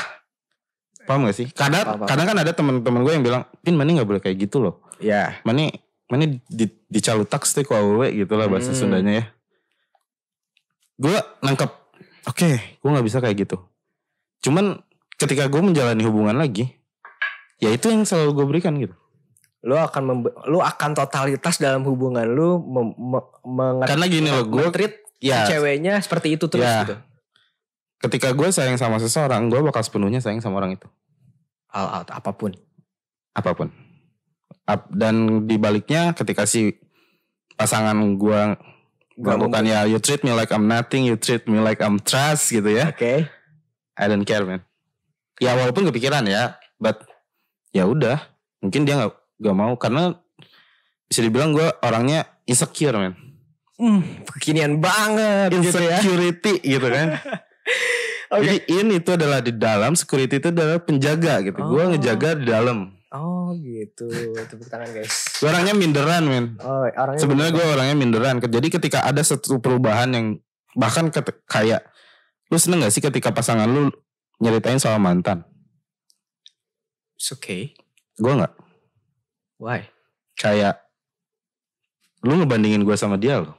Paham 1.02 1.26
gak 1.26 1.34
sih? 1.34 1.48
Kadang 1.50 1.82
Paham, 1.82 1.98
paham. 1.98 2.08
kadang 2.08 2.26
kan 2.28 2.36
ada 2.38 2.52
teman-teman 2.52 3.00
gue 3.02 3.12
yang 3.12 3.24
bilang, 3.24 3.42
Pin 3.60 3.74
mana 3.74 3.90
nggak 3.90 4.08
boleh 4.08 4.20
kayak 4.22 4.38
gitu 4.38 4.60
loh. 4.60 4.84
Ya, 5.02 5.40
Mana 5.42 5.72
mana 6.06 6.28
di, 6.28 6.66
dicalutak 6.86 7.42
sih 7.42 7.64
kok 7.64 7.72
awewe 7.72 8.12
gitu 8.12 8.36
lah 8.36 8.46
bahasa 8.46 8.70
Hmm. 8.70 8.78
Sundanya 8.78 9.12
ya. 9.18 9.24
Gue 10.94 11.16
nangkep, 11.40 11.70
oke, 12.28 12.50
gue 12.78 12.88
nggak 12.92 13.06
bisa 13.08 13.18
kayak 13.18 13.48
gitu. 13.48 13.56
Cuman 14.44 14.78
ketika 15.16 15.48
gue 15.48 15.58
menjalani 15.58 16.04
hubungan 16.04 16.36
lagi, 16.36 16.70
ya 17.58 17.72
itu 17.72 17.90
yang 17.90 18.04
selalu 18.04 18.30
gue 18.36 18.46
berikan 18.46 18.74
gitu. 18.78 18.94
Lu 19.62 19.78
akan 19.78 20.02
membe- 20.02 20.34
lu 20.46 20.58
akan 20.58 20.90
totalitas 20.92 21.56
dalam 21.56 21.86
hubungan 21.86 22.26
lu 22.26 22.58
mem- 22.58 22.96
me- 23.46 23.86
Karena 23.86 24.06
gini 24.06 24.28
loh, 24.28 24.42
gue 24.44 24.66
treat 24.74 24.98
ya 25.22 25.46
ceweknya 25.46 26.02
seperti 26.02 26.34
itu 26.34 26.50
terus 26.50 26.66
Ya. 26.66 26.82
gitu. 26.82 26.96
ketika 28.02 28.34
gue 28.34 28.50
sayang 28.50 28.74
sama 28.74 28.98
seseorang, 28.98 29.46
gue 29.46 29.62
bakal 29.62 29.78
sepenuhnya 29.78 30.18
sayang 30.18 30.42
sama 30.42 30.58
orang 30.58 30.74
itu. 30.74 30.90
All 31.70 32.02
out 32.02 32.10
apa 32.10 32.34
pun. 32.34 32.50
apa 33.32 33.54
pun. 33.54 33.70
Ap- 34.66 34.90
dan 34.90 35.46
dibaliknya 35.46 36.10
ketika 36.12 36.44
si 36.44 36.76
pasangan 37.54 37.94
gua 38.18 38.58
Gak 39.12 39.38
melakukan 39.38 39.64
ya 39.64 39.84
you 39.84 40.00
treat 40.00 40.20
me 40.20 40.32
like 40.32 40.50
I'm 40.50 40.66
nothing, 40.66 41.04
you 41.04 41.14
treat 41.14 41.44
me 41.44 41.60
like 41.60 41.78
I'm 41.78 42.00
trash 42.00 42.50
gitu 42.50 42.66
ya. 42.66 42.90
Oke. 42.90 43.28
I 43.94 44.04
don't 44.08 44.24
care 44.24 44.42
man. 44.42 44.64
Ya 45.38 45.52
walaupun 45.52 45.84
kepikiran 45.86 46.24
ya, 46.24 46.56
but 46.76 47.04
ya 47.70 47.84
udah, 47.84 48.18
mungkin 48.58 48.82
dia 48.82 48.96
nggak 48.96 49.12
nggak 49.42 49.56
mau 49.58 49.74
karena 49.74 50.14
bisa 51.10 51.20
dibilang 51.26 51.50
gua 51.50 51.74
orangnya 51.82 52.24
insecure 52.46 52.94
man. 52.94 53.18
Hmm, 53.82 54.22
kekinian 54.30 54.78
banget 54.78 55.50
gitu 55.58 55.82
ya. 55.82 55.98
Insecurity 55.98 56.54
gitu 56.62 56.86
kan. 56.86 57.18
Oke. 58.32 58.48
Jadi 58.48 58.56
ini 58.80 58.92
itu 59.02 59.10
adalah 59.12 59.44
di 59.44 59.52
dalam, 59.52 59.92
security 59.92 60.40
itu 60.40 60.48
adalah 60.48 60.80
penjaga 60.80 61.44
gitu. 61.44 61.60
Oh. 61.60 61.90
ngejaga 61.90 62.38
di 62.38 62.46
dalam. 62.48 62.94
Oh 63.12 63.52
gitu. 63.58 64.08
Tepuk 64.48 64.72
tangan 64.72 64.88
guys. 64.88 65.36
Gua 65.42 65.52
orangnya 65.52 65.74
minderan 65.76 66.24
men. 66.24 66.46
Oh, 66.64 66.88
orangnya 66.88 67.20
Sebenarnya 67.20 67.52
gue 67.52 67.66
orangnya 67.66 67.96
minderan. 67.98 68.40
Jadi 68.40 68.68
ketika 68.72 69.04
ada 69.04 69.20
satu 69.20 69.60
perubahan 69.60 70.08
yang 70.16 70.26
bahkan 70.72 71.12
kayak 71.44 71.84
lu 72.48 72.56
seneng 72.56 72.80
gak 72.80 72.92
sih 72.92 73.04
ketika 73.04 73.36
pasangan 73.36 73.68
lu 73.68 73.92
nyeritain 74.40 74.80
soal 74.80 74.96
mantan? 74.96 75.44
It's 77.20 77.36
okay. 77.36 77.76
Gue 78.16 78.32
nggak. 78.32 78.71
Why? 79.62 79.86
Kayak 80.34 80.82
lu 82.26 82.34
ngebandingin 82.34 82.82
gue 82.82 82.96
sama 82.98 83.14
dia 83.14 83.38
loh. 83.46 83.54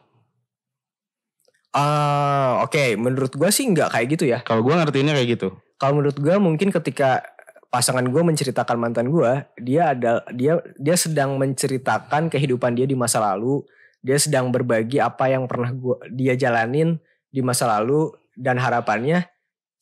Ah, 1.74 2.62
oke. 2.62 3.00
Menurut 3.02 3.34
gua 3.34 3.50
sih 3.50 3.66
nggak 3.66 3.90
kayak 3.98 4.08
gitu 4.14 4.26
ya. 4.30 4.40
Kalau 4.46 4.62
gue 4.62 4.76
ngertiinnya 4.76 5.18
kayak 5.18 5.30
gitu. 5.40 5.50
Kalau 5.82 5.98
menurut 5.98 6.18
gua 6.22 6.38
mungkin 6.38 6.70
ketika 6.70 7.26
pasangan 7.74 8.06
gua 8.14 8.22
menceritakan 8.22 8.78
mantan 8.78 9.10
gua, 9.10 9.50
dia 9.58 9.98
ada 9.98 10.22
dia 10.30 10.62
dia 10.78 10.96
sedang 10.96 11.42
menceritakan 11.42 12.30
kehidupan 12.30 12.78
dia 12.78 12.86
di 12.86 12.94
masa 12.94 13.18
lalu. 13.18 13.66
Dia 14.06 14.22
sedang 14.22 14.54
berbagi 14.54 15.02
apa 15.02 15.34
yang 15.34 15.50
pernah 15.50 15.74
gua 15.74 15.98
dia 16.14 16.38
jalanin 16.38 17.02
di 17.34 17.42
masa 17.42 17.66
lalu 17.66 18.14
dan 18.38 18.62
harapannya 18.62 19.26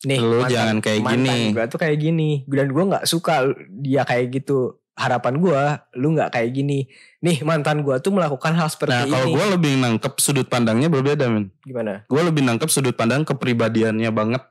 nih 0.01 0.17
Lu 0.17 0.41
jangan 0.49 0.81
kayak 0.81 1.03
mantan 1.03 1.27
gini. 1.27 1.53
gua 1.53 1.65
tuh 1.67 1.77
kayak 1.77 1.97
gini 1.99 2.29
dan 2.47 2.71
gua 2.71 2.83
nggak 2.87 3.05
suka 3.05 3.51
dia 3.67 4.07
kayak 4.07 4.31
gitu. 4.31 4.80
Harapan 4.91 5.39
gua 5.39 5.87
lu 5.95 6.13
nggak 6.13 6.35
kayak 6.35 6.51
gini. 6.51 6.85
Nih 7.23 7.41
mantan 7.41 7.81
gua 7.81 7.97
tuh 8.03 8.11
melakukan 8.11 8.53
hal 8.53 8.67
seperti 8.67 8.91
Nah 8.91 9.07
kalau 9.07 9.27
ini. 9.31 9.35
gue 9.39 9.45
lebih 9.55 9.71
nangkep 9.79 10.13
sudut 10.19 10.47
pandangnya 10.51 10.91
berbeda 10.91 11.25
men. 11.31 11.49
Gimana? 11.63 12.03
Gue 12.11 12.21
lebih 12.21 12.43
nangkep 12.43 12.67
sudut 12.67 12.93
pandang 12.93 13.23
kepribadiannya 13.23 14.11
banget. 14.11 14.43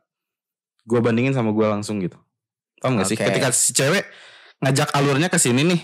Gue 0.88 0.98
bandingin 1.04 1.36
sama 1.36 1.52
gue 1.52 1.66
langsung 1.68 2.00
gitu. 2.00 2.16
Paham 2.80 2.96
gak 2.96 3.12
sih? 3.12 3.16
Oke. 3.20 3.28
Ketika 3.28 3.52
si 3.52 3.76
cewek 3.76 4.08
ngajak 4.64 4.90
alurnya 4.96 5.28
ke 5.28 5.36
sini 5.36 5.62
nih. 5.68 5.80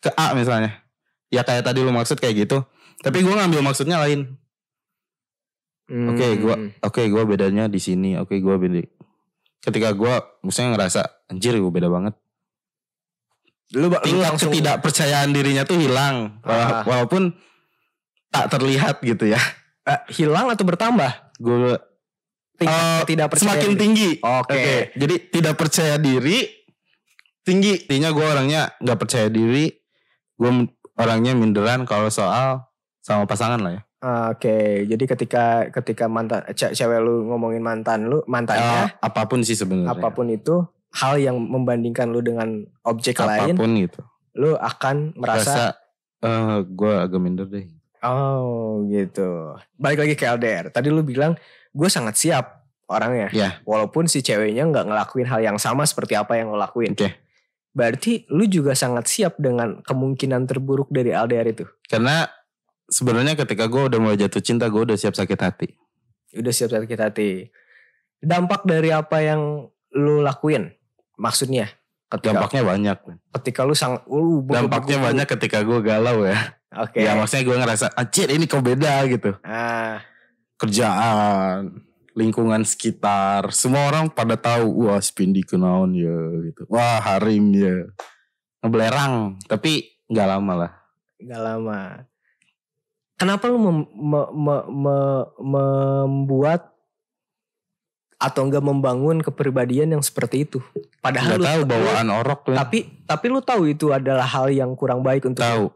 Ke 0.00 0.10
A 0.16 0.32
misalnya. 0.32 0.80
Ya 1.28 1.44
kayak 1.44 1.62
tadi 1.68 1.84
lu 1.84 1.92
maksud 1.92 2.16
kayak 2.16 2.48
gitu. 2.48 2.64
Tapi 3.04 3.20
gue 3.20 3.34
ngambil 3.36 3.60
maksudnya 3.60 4.00
lain. 4.00 4.40
Oke, 5.90 6.22
Hmm. 6.22 6.38
gua 6.38 6.54
oke 6.86 7.02
gua 7.10 7.26
bedanya 7.26 7.66
di 7.66 7.82
sini. 7.82 8.14
Oke, 8.14 8.38
gua 8.38 8.54
beda. 8.62 8.78
Ketika 9.58 9.90
gua 9.90 10.22
misalnya 10.40 10.78
ngerasa 10.78 11.00
anjir 11.26 11.58
gue 11.58 11.66
beda 11.68 11.90
banget. 11.90 12.14
Lu, 13.72 13.86
lu 13.88 14.18
langsung 14.18 14.50
ketidakpercayaan 14.50 15.30
dirinya 15.30 15.62
tuh 15.62 15.76
hilang. 15.76 16.40
Ah. 16.42 16.82
Walaupun 16.82 17.34
tak 18.28 18.50
terlihat 18.50 18.98
gitu 19.00 19.26
ya. 19.26 19.40
eh, 19.82 20.00
hilang 20.12 20.48
atau 20.48 20.62
bertambah? 20.62 21.10
Gue 21.36 21.74
Tingkat 22.54 23.08
tidak 23.08 23.32
percaya 23.32 23.44
semakin 23.48 23.70
diri. 23.70 23.80
tinggi. 23.80 24.10
Oke. 24.20 24.92
Jadi 24.92 25.14
tidak 25.30 25.54
percaya 25.56 25.96
diri 25.96 26.38
tinggi. 27.40 27.72
Intinya 27.80 28.12
gue 28.12 28.20
orangnya 28.22 28.62
nggak 28.76 28.98
percaya 28.98 29.26
diri. 29.26 29.72
Gue 30.34 30.68
orangnya 30.94 31.32
minderan 31.32 31.84
kalau 31.84 32.06
soal 32.06 32.68
sama 33.00 33.24
pasangan 33.24 33.56
lah 33.56 33.72
ya. 33.72 33.82
Oke, 34.32 34.84
jadi 34.86 35.04
ketika 35.06 35.44
ketika 35.70 36.08
mantan 36.08 36.40
ce- 36.52 36.72
cewek 36.72 37.00
lu 37.00 37.24
ngomongin 37.26 37.60
mantan 37.60 38.08
lu, 38.08 38.24
mantannya 38.24 38.88
Eh, 38.88 38.88
apa 38.98 39.24
pun 39.24 39.40
sih 39.40 39.52
sebenarnya. 39.52 39.92
apa 39.92 40.08
pun 40.08 40.24
itu 40.26 40.64
hal 40.90 41.14
yang 41.22 41.36
membandingkan 41.38 42.10
lu 42.10 42.18
dengan 42.20 42.66
objek 42.82 43.22
lain, 43.22 43.54
apa 43.54 43.60
pun 43.60 43.70
gitu. 43.78 44.00
lu 44.34 44.58
akan 44.58 45.14
merasa 45.14 45.78
Rasa 46.20 46.66
gue 46.66 46.92
agak 47.00 47.20
minder 47.22 47.46
deh. 47.46 47.66
oh 48.04 48.84
gitu. 48.90 49.56
Balik 49.78 50.04
lagi 50.04 50.14
ke 50.18 50.24
LDR. 50.26 50.68
Tadi 50.68 50.88
lu 50.92 51.00
bilang 51.06 51.38
gue 51.72 51.88
sangat 51.88 52.18
siap 52.18 52.66
orangnya. 52.90 53.30
Ya. 53.30 53.62
Walaupun 53.62 54.10
si 54.10 54.20
ceweknya 54.20 54.66
nggak 54.66 54.90
ngelakuin 54.90 55.30
hal 55.30 55.40
yang 55.40 55.58
sama 55.62 55.86
seperti 55.86 56.18
apa 56.18 56.36
yang 56.36 56.50
lo 56.50 56.58
lakuin. 56.58 56.92
Oke. 56.92 57.16
Berarti 57.70 58.26
lu 58.34 58.50
juga 58.50 58.74
sangat 58.74 59.06
siap 59.06 59.38
dengan 59.38 59.78
kemungkinan 59.86 60.50
terburuk 60.50 60.90
dari 60.90 61.14
LDR 61.14 61.54
itu. 61.54 61.64
Karena 61.86 62.26
sebenarnya 62.90 63.38
ketika 63.38 63.70
gue 63.70 63.86
udah 63.86 63.98
mulai 64.02 64.18
jatuh 64.18 64.42
cinta, 64.42 64.66
gue 64.66 64.82
udah 64.82 64.98
siap 64.98 65.14
sakit 65.14 65.38
hati. 65.38 65.68
Udah 66.34 66.50
siap 66.50 66.74
sakit 66.74 66.98
hati. 66.98 67.46
Dampak 68.18 68.66
dari 68.66 68.90
apa 68.90 69.22
yang 69.22 69.70
lu 69.94 70.18
lakuin? 70.20 70.74
Maksudnya 71.20 71.68
ketika 72.08 72.32
Dampaknya 72.32 72.62
banyak. 72.64 72.96
ketika 73.36 73.60
lu 73.62 73.76
sang 73.76 74.00
uh, 74.02 74.40
bu- 74.40 74.50
Dampaknya 74.50 74.96
bu- 74.96 75.00
bu- 75.00 75.06
banyak 75.12 75.26
ketika 75.28 75.58
gue 75.60 75.78
galau 75.80 76.24
ya. 76.24 76.56
Oke. 76.72 77.02
Ya 77.02 77.12
maksudnya 77.12 77.44
gue 77.44 77.56
ngerasa, 77.56 77.86
anjir 77.92 78.26
ini 78.26 78.46
kok 78.46 78.62
beda 78.62 79.04
gitu. 79.04 79.36
Ah, 79.42 80.00
Kerjaan, 80.56 81.82
lingkungan 82.12 82.62
sekitar, 82.62 83.50
semua 83.50 83.88
orang 83.88 84.06
pada 84.06 84.36
tahu, 84.36 84.86
wah 84.86 85.00
Spindi 85.00 85.42
kenaon 85.42 85.92
ya 85.92 86.16
gitu. 86.46 86.62
Wah 86.68 87.00
Harim 87.00 87.50
ya. 87.50 87.90
Ngebelerang, 88.60 89.40
tapi 89.44 89.88
nggak 90.06 90.28
lama 90.28 90.52
lah. 90.56 90.72
gak 91.18 91.36
lama. 91.38 91.80
Kenapa 93.14 93.44
lu 93.46 93.60
mem- 93.60 93.92
me- 93.92 94.32
me- 94.32 94.68
me- 94.70 95.28
membuat 95.36 96.69
atau 98.20 98.44
enggak 98.44 98.60
membangun 98.60 99.24
kepribadian 99.24 99.96
yang 99.96 100.04
seperti 100.04 100.44
itu. 100.44 100.60
Padahal 101.00 101.34
Gak 101.34 101.40
lu 101.40 101.44
tahu 101.48 101.60
bawaan 101.64 102.08
orok 102.12 102.40
lu. 102.52 102.54
tapi 102.60 102.78
tapi 103.08 103.26
lu 103.32 103.40
tahu 103.40 103.72
itu 103.72 103.88
adalah 103.96 104.28
hal 104.28 104.52
yang 104.52 104.76
kurang 104.76 105.00
baik 105.00 105.24
untuk 105.24 105.40
tahu. 105.40 105.72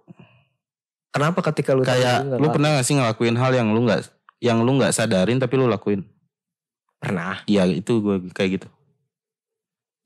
Kenapa 1.08 1.40
ketika 1.50 1.72
lu 1.72 1.80
tahu 1.82 1.96
Kayak 1.96 2.16
nggak 2.20 2.38
lu 2.38 2.44
lakuin? 2.44 2.54
pernah 2.54 2.68
gak 2.76 2.84
sih 2.84 2.94
ngelakuin 3.00 3.36
hal 3.40 3.52
yang 3.56 3.68
lu 3.72 3.80
nggak 3.88 4.00
yang 4.44 4.58
lu 4.60 4.70
nggak 4.76 4.92
sadarin 4.92 5.40
tapi 5.40 5.56
lu 5.56 5.64
lakuin? 5.64 6.04
pernah? 7.04 7.44
Iya 7.44 7.68
itu 7.68 8.00
gue 8.00 8.16
kayak 8.32 8.50
gitu. 8.56 8.68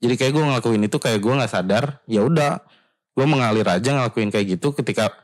Jadi 0.03 0.13
kayak 0.19 0.31
gue 0.35 0.43
ngelakuin 0.43 0.83
itu 0.83 0.97
kayak 0.99 1.19
gue 1.23 1.31
nggak 1.31 1.51
sadar. 1.51 2.03
Ya 2.11 2.27
udah, 2.27 2.59
gue 3.15 3.25
mengalir 3.25 3.63
aja 3.63 3.95
ngelakuin 3.95 4.31
kayak 4.35 4.59
gitu. 4.59 4.75
Ketika 4.75 5.15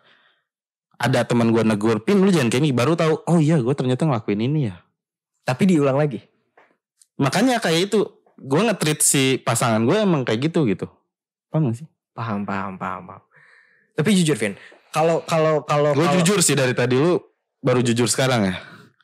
ada 0.95 1.27
teman 1.27 1.51
gue 1.51 1.63
negur, 1.67 1.99
pin 1.99 2.15
lu 2.23 2.31
jangan 2.31 2.47
kayak 2.47 2.63
ini. 2.63 2.71
Baru 2.71 2.95
tahu, 2.95 3.27
oh 3.27 3.39
iya 3.43 3.59
gue 3.59 3.75
ternyata 3.75 4.07
ngelakuin 4.07 4.39
ini 4.39 4.71
ya. 4.71 4.79
Tapi 5.43 5.67
diulang 5.67 5.99
lagi. 5.99 6.23
Makanya 7.15 7.63
kayak 7.63 7.91
itu, 7.91 7.99
gue 8.35 8.61
nge-treat 8.61 8.99
si 8.99 9.39
pasangan 9.39 9.79
gue 9.83 9.95
emang 9.95 10.27
kayak 10.27 10.51
gitu 10.51 10.67
gitu. 10.67 10.87
Paham 11.47 11.71
gak 11.71 11.83
sih? 11.83 11.87
Paham, 12.11 12.43
paham, 12.43 12.75
paham, 12.75 13.03
paham. 13.07 13.23
Tapi 13.95 14.09
jujur, 14.11 14.35
Vin. 14.35 14.55
Kalau 14.91 15.23
kalau 15.27 15.63
kalau 15.67 15.91
Gue 15.91 16.07
jujur 16.19 16.39
sih 16.39 16.55
dari 16.55 16.71
tadi 16.71 16.95
lu 16.95 17.19
baru 17.59 17.83
jujur 17.83 18.07
sekarang 18.07 18.47
ya. 18.47 18.55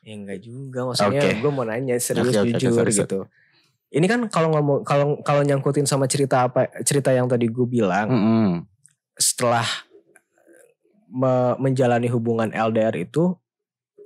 Ya 0.02 0.14
enggak 0.16 0.40
juga 0.40 0.88
maksudnya 0.88 1.20
Oke. 1.20 1.38
gue 1.38 1.50
mau 1.52 1.62
nanya 1.62 2.00
serius 2.00 2.32
oke, 2.32 2.42
oke, 2.42 2.48
jujur 2.56 2.72
sorry, 2.72 2.92
sorry. 2.96 3.04
gitu. 3.04 3.18
Ini 3.92 4.06
kan 4.08 4.20
kalau 4.32 4.48
ngomong 4.56 4.88
kalau 4.88 5.20
kalau 5.20 5.44
nyangkutin 5.44 5.84
sama 5.84 6.08
cerita 6.08 6.48
apa 6.48 6.64
cerita 6.80 7.12
yang 7.12 7.28
tadi 7.28 7.44
gue 7.44 7.66
bilang 7.68 8.08
Mm-mm. 8.08 8.64
setelah 9.14 9.68
me- 11.12 11.56
menjalani 11.60 12.08
hubungan 12.08 12.48
LDR 12.50 12.96
itu 12.96 13.36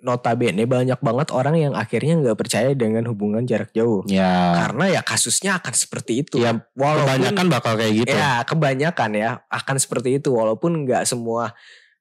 notabene 0.04 0.64
banyak 0.64 0.98
banget 0.98 1.28
orang 1.30 1.56
yang 1.56 1.72
akhirnya 1.72 2.16
nggak 2.20 2.36
percaya 2.36 2.72
dengan 2.72 3.04
hubungan 3.08 3.44
jarak 3.44 3.72
jauh. 3.72 4.04
Ya, 4.08 4.56
Karena 4.56 4.90
ya 4.90 5.00
kasusnya 5.00 5.56
akan 5.56 5.72
seperti 5.72 6.24
itu. 6.24 6.36
ya 6.40 6.56
Walaupun 6.74 7.06
kebanyakan 7.06 7.46
bakal 7.48 7.72
kayak 7.76 7.92
gitu. 8.04 8.12
ya 8.12 8.44
kebanyakan 8.44 9.10
ya 9.16 9.30
akan 9.48 9.76
seperti 9.76 10.18
itu 10.18 10.32
walaupun 10.32 10.84
nggak 10.84 11.04
semua 11.04 11.52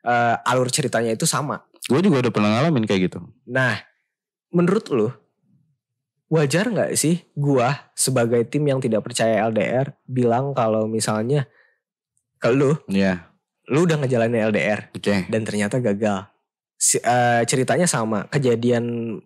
eh, 0.02 0.36
alur 0.50 0.68
ceritanya 0.70 1.14
itu 1.14 1.24
sama. 1.24 1.64
Gue 1.86 2.02
juga 2.02 2.26
udah 2.26 2.34
pernah 2.34 2.50
ngalamin 2.58 2.86
kayak 2.86 3.02
gitu. 3.14 3.20
Nah, 3.46 3.78
menurut 4.50 4.86
lu 4.90 5.10
wajar 6.26 6.66
nggak 6.68 6.98
sih 6.98 7.22
gua 7.38 7.90
sebagai 7.94 8.42
tim 8.50 8.66
yang 8.66 8.82
tidak 8.82 9.06
percaya 9.06 9.46
LDR 9.46 9.94
bilang 10.04 10.58
kalau 10.58 10.90
misalnya 10.90 11.46
ke 12.42 12.50
lu, 12.50 12.74
Ya, 12.90 13.30
lu 13.70 13.86
udah 13.86 14.02
ngejalanin 14.02 14.50
LDR 14.50 14.90
oke. 14.92 15.30
dan 15.30 15.42
ternyata 15.46 15.78
gagal. 15.78 16.26
Eh, 16.78 17.42
ceritanya 17.46 17.88
sama, 17.88 18.28
kejadian 18.28 19.18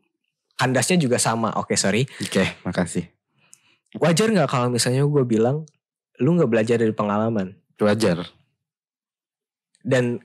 kandasnya 0.54 0.96
juga 0.96 1.18
sama. 1.18 1.50
Oke, 1.56 1.74
sorry. 1.74 2.06
Oke, 2.22 2.46
makasih. 2.62 3.10
Wajar 3.98 4.30
nggak 4.30 4.48
kalau 4.48 4.70
misalnya 4.70 5.02
gue 5.02 5.24
bilang 5.24 5.66
lu 6.18 6.36
nggak 6.36 6.46
belajar 6.48 6.78
dari 6.78 6.92
pengalaman 6.92 7.58
Wajar. 7.76 8.22
dan 9.82 10.20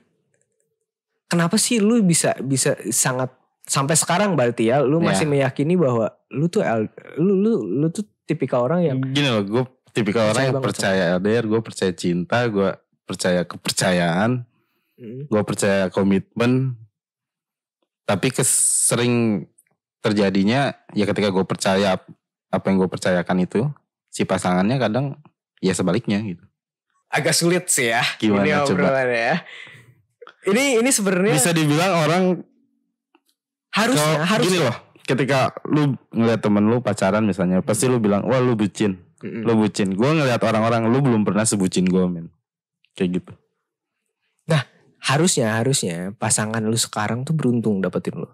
kenapa 1.25 1.55
sih 1.55 1.79
lu 1.79 2.03
bisa 2.03 2.35
bisa 2.37 2.75
sangat 2.91 3.31
sampai 3.63 3.95
sekarang 3.95 4.35
berarti 4.35 4.69
ya 4.69 4.83
lu 4.83 4.99
Ya. 4.99 5.05
masih 5.09 5.25
meyakini 5.25 5.73
bahwa 5.73 6.13
lu 6.29 6.45
tuh 6.45 6.61
L- 6.61 6.91
lu 7.17 7.33
lu 7.33 7.51
lu 7.81 7.87
tuh 7.89 8.05
tipikal 8.27 8.67
orang 8.67 8.85
yang 8.85 8.97
Gini 9.01 9.25
loh, 9.25 9.41
gue 9.41 9.63
tipikal 9.89 10.29
orang 10.29 10.51
yang 10.51 10.61
percaya 10.61 11.17
LDR, 11.17 11.47
gue 11.47 11.61
percaya 11.63 11.91
cinta, 11.91 12.45
gue 12.45 12.69
percaya 13.03 13.41
kepercayaan, 13.41 14.45
Mm, 14.95 15.27
gue 15.27 15.41
percaya 15.43 15.89
komitmen. 15.89 16.75
Tapi 18.05 18.27
kesering 18.29 19.45
terjadinya 19.99 20.73
ya 20.93 21.05
ketika 21.09 21.33
gue 21.33 21.45
percaya 21.45 21.97
ap- 21.97 22.09
apa 22.53 22.65
yang 22.69 22.77
gue 22.85 22.89
percayakan 22.89 23.37
itu, 23.41 23.65
si 24.07 24.23
pasangannya 24.23 24.77
kadang 24.77 25.05
ya 25.59 25.73
sebaliknya 25.73 26.21
gitu. 26.21 26.45
agak 27.05 27.31
sulit 27.31 27.71
sih 27.71 27.89
ya 27.95 28.03
Gimana 28.19 28.43
ini 28.43 28.67
coba? 28.67 29.01
ya 29.07 29.39
ini 30.51 30.83
ini 30.83 30.89
sebenarnya 30.91 31.33
Bisa 31.37 31.51
dibilang 31.55 31.91
orang 32.05 32.23
harusnya 33.73 34.19
kalau 34.19 34.29
harus 34.29 34.45
gini 34.45 34.57
loh, 34.61 34.75
ketika 35.03 35.39
lu 35.67 35.95
ngeliat 36.13 36.39
temen 36.39 36.63
lu 36.65 36.79
pacaran 36.79 37.23
misalnya, 37.27 37.59
pasti 37.59 37.91
lu 37.91 37.99
bilang, 37.99 38.23
wah 38.23 38.39
lu 38.39 38.55
bucin, 38.55 38.95
Mm-mm. 39.19 39.43
lu 39.43 39.53
bucin. 39.59 39.91
Gue 39.91 40.09
ngeliat 40.15 40.39
orang-orang, 40.41 40.87
lu 40.87 41.03
belum 41.03 41.27
pernah 41.27 41.43
sebucin 41.43 41.83
gue 41.85 42.03
men. 42.07 42.31
Kayak 42.95 43.21
gitu. 43.21 43.33
Harusnya 45.05 45.53
harusnya 45.61 46.11
pasangan 46.17 46.65
lu 46.65 46.75
sekarang 46.75 47.21
tuh 47.21 47.37
beruntung 47.37 47.79
dapetin 47.79 48.17
lu 48.17 48.29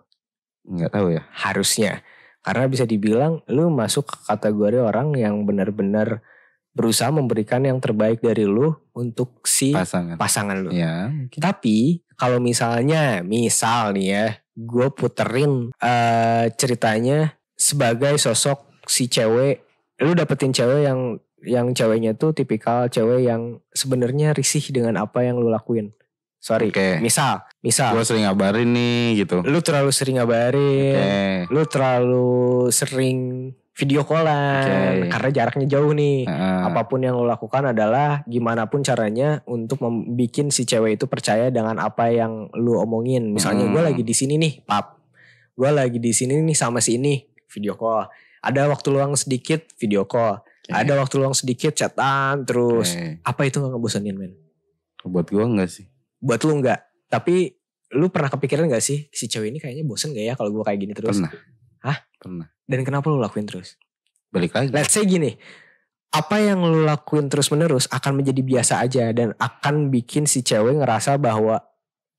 Nggak 0.64 0.92
tahu 0.94 1.08
ya. 1.12 1.24
harusnya 1.36 2.00
karena 2.42 2.66
bisa 2.66 2.88
dibilang 2.88 3.44
lu 3.52 3.70
masuk 3.70 4.08
ke 4.10 4.18
kategori 4.26 4.82
orang 4.82 5.14
yang 5.14 5.44
benar-benar 5.46 6.24
berusaha 6.72 7.12
memberikan 7.12 7.68
yang 7.68 7.84
terbaik 7.84 8.24
dari 8.24 8.48
lu 8.48 8.72
untuk 8.96 9.44
si 9.44 9.76
Pasangan. 9.76 10.16
pasangan 10.16 10.56
lu 10.58 10.72
Ya, 10.72 11.12
mungkin. 11.12 11.38
Tapi 11.44 12.08
kalau 12.16 12.40
misalnya, 12.40 13.20
misal 13.28 13.92
nih 13.92 14.08
ya, 14.08 14.26
gue 14.56 14.88
puterin 14.96 15.76
eh, 15.76 16.48
ceritanya 16.56 17.36
sebagai 17.60 18.16
sosok 18.16 18.72
si 18.88 19.12
cewek, 19.12 19.68
lu 20.00 20.16
dapetin 20.16 20.56
cewek 20.56 20.88
yang 20.88 21.20
yang 21.44 21.68
ceweknya 21.76 22.16
tuh 22.16 22.32
tipikal 22.32 22.88
cewek 22.88 23.28
yang 23.28 23.60
sebenarnya 23.76 24.32
risih 24.32 24.64
dengan 24.72 24.96
apa 24.96 25.28
yang 25.28 25.36
lu 25.38 25.52
lakuin. 25.52 25.92
Sorry, 26.42 26.74
Oke. 26.74 26.98
misal, 26.98 27.46
misal, 27.62 27.94
Gue 27.94 28.02
sering 28.02 28.26
ngabarin 28.26 28.66
nih 28.66 29.22
gitu. 29.22 29.46
lu 29.46 29.62
terlalu 29.62 29.94
sering 29.94 30.18
ngabarin, 30.18 30.98
Oke. 30.98 31.54
lu 31.54 31.62
terlalu 31.70 32.34
sering 32.68 33.18
video 33.72 34.02
callan 34.04 35.06
Oke. 35.06 35.10
karena 35.10 35.30
jaraknya 35.32 35.68
jauh 35.70 35.94
nih 35.94 36.26
Heeh. 36.26 36.60
apa 36.66 36.86
pun 36.86 37.00
yang 37.00 37.14
lo 37.14 37.24
lakukan 37.24 37.72
adalah 37.72 38.26
gimana 38.26 38.66
pun 38.68 38.82
caranya 38.82 39.46
untuk 39.46 39.80
membuat 39.80 40.50
si 40.50 40.66
cewek 40.66 40.98
itu 40.98 41.06
percaya 41.06 41.48
dengan 41.50 41.78
apa 41.78 42.10
yang 42.10 42.50
lu 42.54 42.74
omongin. 42.76 43.30
Misalnya 43.30 43.70
Hmm. 43.70 43.74
gue 43.74 43.82
lagi 43.86 44.02
di 44.02 44.12
sini 44.12 44.36
nih, 44.36 44.66
pap. 44.66 44.98
Gue 45.54 45.70
lagi 45.70 45.98
di 45.98 46.10
sini 46.10 46.42
nih 46.42 46.58
sama 46.58 46.82
si 46.82 46.98
ini, 46.98 47.22
video 47.48 47.78
call. 47.78 48.10
Ada 48.42 48.66
waktu 48.66 48.90
luang 48.90 49.14
sedikit, 49.14 49.70
video 49.78 50.10
call. 50.10 50.42
Oke. 50.42 50.74
Ada 50.74 50.98
waktu 50.98 51.16
luang 51.22 51.38
sedikit, 51.38 51.70
chatan 51.72 52.42
terus. 52.44 52.98
Oke. 52.98 53.22
Apa 53.22 53.42
itu 53.46 53.62
gak 53.62 53.70
ngebosenin 53.70 54.16
men? 54.18 54.34
Buat 55.04 55.30
gue 55.30 55.42
enggak 55.42 55.70
sih. 55.70 55.86
Buat 56.22 56.42
lu 56.46 56.62
nggak? 56.62 56.80
Tapi 57.10 57.52
lu 57.92 58.08
pernah 58.08 58.32
kepikiran 58.32 58.72
gak 58.72 58.80
sih 58.80 59.12
si 59.12 59.28
cewek 59.28 59.52
ini 59.52 59.60
kayaknya 59.60 59.84
bosen 59.84 60.16
gak 60.16 60.24
ya 60.24 60.34
kalau 60.40 60.54
gue 60.54 60.64
kayak 60.64 60.80
gini 60.80 60.94
terus? 60.96 61.20
Pernah. 61.20 61.32
Hah? 61.84 61.98
Pernah. 62.16 62.48
Dan 62.64 62.88
kenapa 62.88 63.12
lu 63.12 63.20
lakuin 63.20 63.44
terus? 63.44 63.76
Balik 64.32 64.56
lagi. 64.56 64.72
Let's 64.72 64.96
say 64.96 65.04
gini, 65.04 65.36
apa 66.16 66.40
yang 66.40 66.64
lu 66.64 66.88
lakuin 66.88 67.28
terus 67.28 67.52
menerus 67.52 67.92
akan 67.92 68.24
menjadi 68.24 68.40
biasa 68.44 68.80
aja 68.80 69.12
dan 69.12 69.36
akan 69.36 69.92
bikin 69.92 70.24
si 70.24 70.40
cewek 70.40 70.80
ngerasa 70.80 71.20
bahwa 71.20 71.60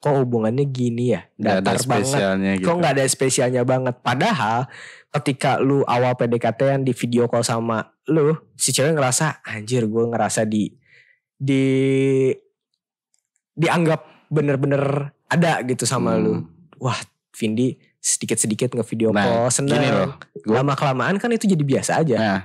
kok 0.03 0.19
hubungannya 0.19 0.67
gini 0.69 1.15
ya, 1.15 1.25
Nggak 1.41 1.53
ada 1.57 1.61
datar 1.63 1.77
banget. 1.89 2.19
gitu. 2.59 2.65
Kok 2.69 2.77
nggak 2.83 2.93
ada 2.99 3.05
spesialnya 3.07 3.63
banget. 3.65 3.95
Padahal 4.03 4.67
ketika 5.09 5.57
lu 5.63 5.87
awal 5.89 6.19
PDKT 6.19 6.61
yang 6.69 6.83
di 6.85 6.93
video 6.93 7.31
call 7.31 7.47
sama 7.47 7.97
lu, 8.13 8.35
si 8.59 8.75
cewek 8.77 8.93
ngerasa 8.93 9.41
anjir 9.47 9.89
gue 9.89 10.05
ngerasa 10.05 10.45
di 10.45 10.69
di 11.39 11.65
dianggap 13.55 14.01
bener-bener 14.29 15.13
ada 15.27 15.61
gitu 15.63 15.85
sama 15.85 16.17
Hmm. 16.17 16.23
lu. 16.23 16.33
Wah, 16.79 16.99
Vindi 17.33 17.73
sedikit-sedikit 17.99 18.75
nge-video 18.75 19.11
Nah, 19.11 19.23
call 19.23 19.47
gini 19.47 19.55
seneng. 19.55 19.83
loh. 19.95 20.11
Gua- 20.43 20.57
Lama 20.61 20.75
kelamaan 20.75 21.17
kan 21.17 21.31
itu 21.31 21.47
jadi 21.47 21.63
biasa 21.63 22.03
aja. 22.03 22.17
Nah, 22.19 22.41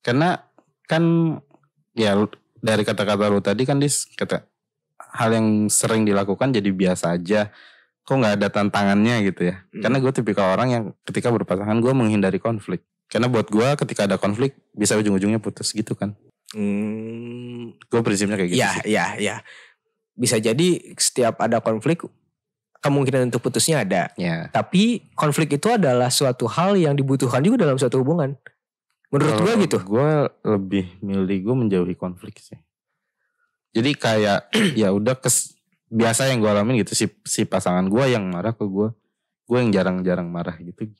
karena 0.00 0.40
kan 0.84 1.02
ya 1.92 2.16
dari 2.56 2.82
kata-kata 2.82 3.28
lu 3.28 3.38
tadi 3.38 3.62
kan 3.62 3.76
dis 3.76 4.08
kata 4.10 4.46
hal 5.12 5.30
yang 5.30 5.68
sering 5.68 6.02
dilakukan 6.02 6.50
jadi 6.50 6.70
biasa 6.70 7.14
aja. 7.14 7.52
Kok 8.02 8.16
nggak 8.16 8.34
ada 8.38 8.48
tantangannya 8.48 9.26
gitu 9.26 9.50
ya? 9.50 9.66
Hmm. 9.68 9.82
Karena 9.82 9.98
gue 9.98 10.12
tipikal 10.12 10.54
orang 10.54 10.68
yang 10.70 10.84
ketika 11.04 11.28
berpasangan 11.28 11.76
gue 11.76 11.90
menghindari 11.90 12.38
konflik. 12.38 12.86
Karena 13.06 13.26
buat 13.26 13.46
gue 13.46 13.66
ketika 13.76 14.06
ada 14.06 14.16
konflik 14.16 14.54
bisa 14.72 14.94
ujung-ujungnya 14.94 15.38
putus 15.38 15.70
gitu 15.70 15.94
kan. 15.94 16.14
Hmm, 16.54 17.74
Gue 17.84 18.00
prinsipnya 18.00 18.34
kayak 18.34 18.50
gitu 18.50 18.62
ya, 18.62 18.70
sih. 18.72 18.82
ya, 18.88 19.06
ya. 19.18 19.36
Bisa 20.16 20.40
jadi 20.40 20.96
setiap 20.96 21.38
ada 21.44 21.60
konflik 21.60 22.02
kemungkinan 22.80 23.28
untuk 23.28 23.44
putusnya 23.44 23.84
ada. 23.84 24.08
Ya. 24.16 24.48
Tapi 24.50 25.12
konflik 25.12 25.60
itu 25.60 25.68
adalah 25.68 26.08
suatu 26.08 26.48
hal 26.48 26.76
yang 26.80 26.96
dibutuhkan 26.96 27.44
juga 27.44 27.68
dalam 27.68 27.76
suatu 27.76 28.00
hubungan. 28.00 28.34
Menurut 29.10 29.36
gue 29.42 29.52
gitu. 29.66 29.78
Gue 29.86 30.28
lebih 30.42 30.84
milih 31.04 31.38
gue 31.46 31.54
menjauhi 31.54 31.94
konflik 31.94 32.38
sih. 32.42 32.58
Jadi 33.76 33.92
kayak 33.92 34.48
ya 34.80 34.90
udah 34.90 35.18
kes 35.20 35.56
biasa 35.86 36.26
yang 36.32 36.42
gue 36.42 36.50
alamin 36.50 36.82
gitu 36.82 36.98
si 36.98 37.06
si 37.22 37.46
pasangan 37.46 37.86
gue 37.86 38.04
yang 38.10 38.26
marah 38.26 38.56
ke 38.56 38.66
gue, 38.66 38.90
gue 39.46 39.58
yang 39.60 39.70
jarang-jarang 39.70 40.26
marah 40.26 40.56
gitu. 40.58 40.90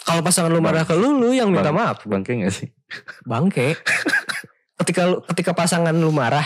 Kalau 0.00 0.24
pasangan 0.24 0.50
lu 0.50 0.58
marah 0.64 0.82
ke 0.82 0.96
lu, 0.96 1.20
lu 1.20 1.30
yang 1.30 1.52
minta 1.52 1.70
Bang- 1.70 1.78
maaf. 1.78 1.98
Bangke 2.08 2.34
gak 2.40 2.50
sih? 2.50 2.68
Bangke. 3.22 3.76
ketika 4.80 5.20
ketika 5.30 5.52
pasangan 5.52 5.92
lu 5.92 6.10
marah, 6.10 6.42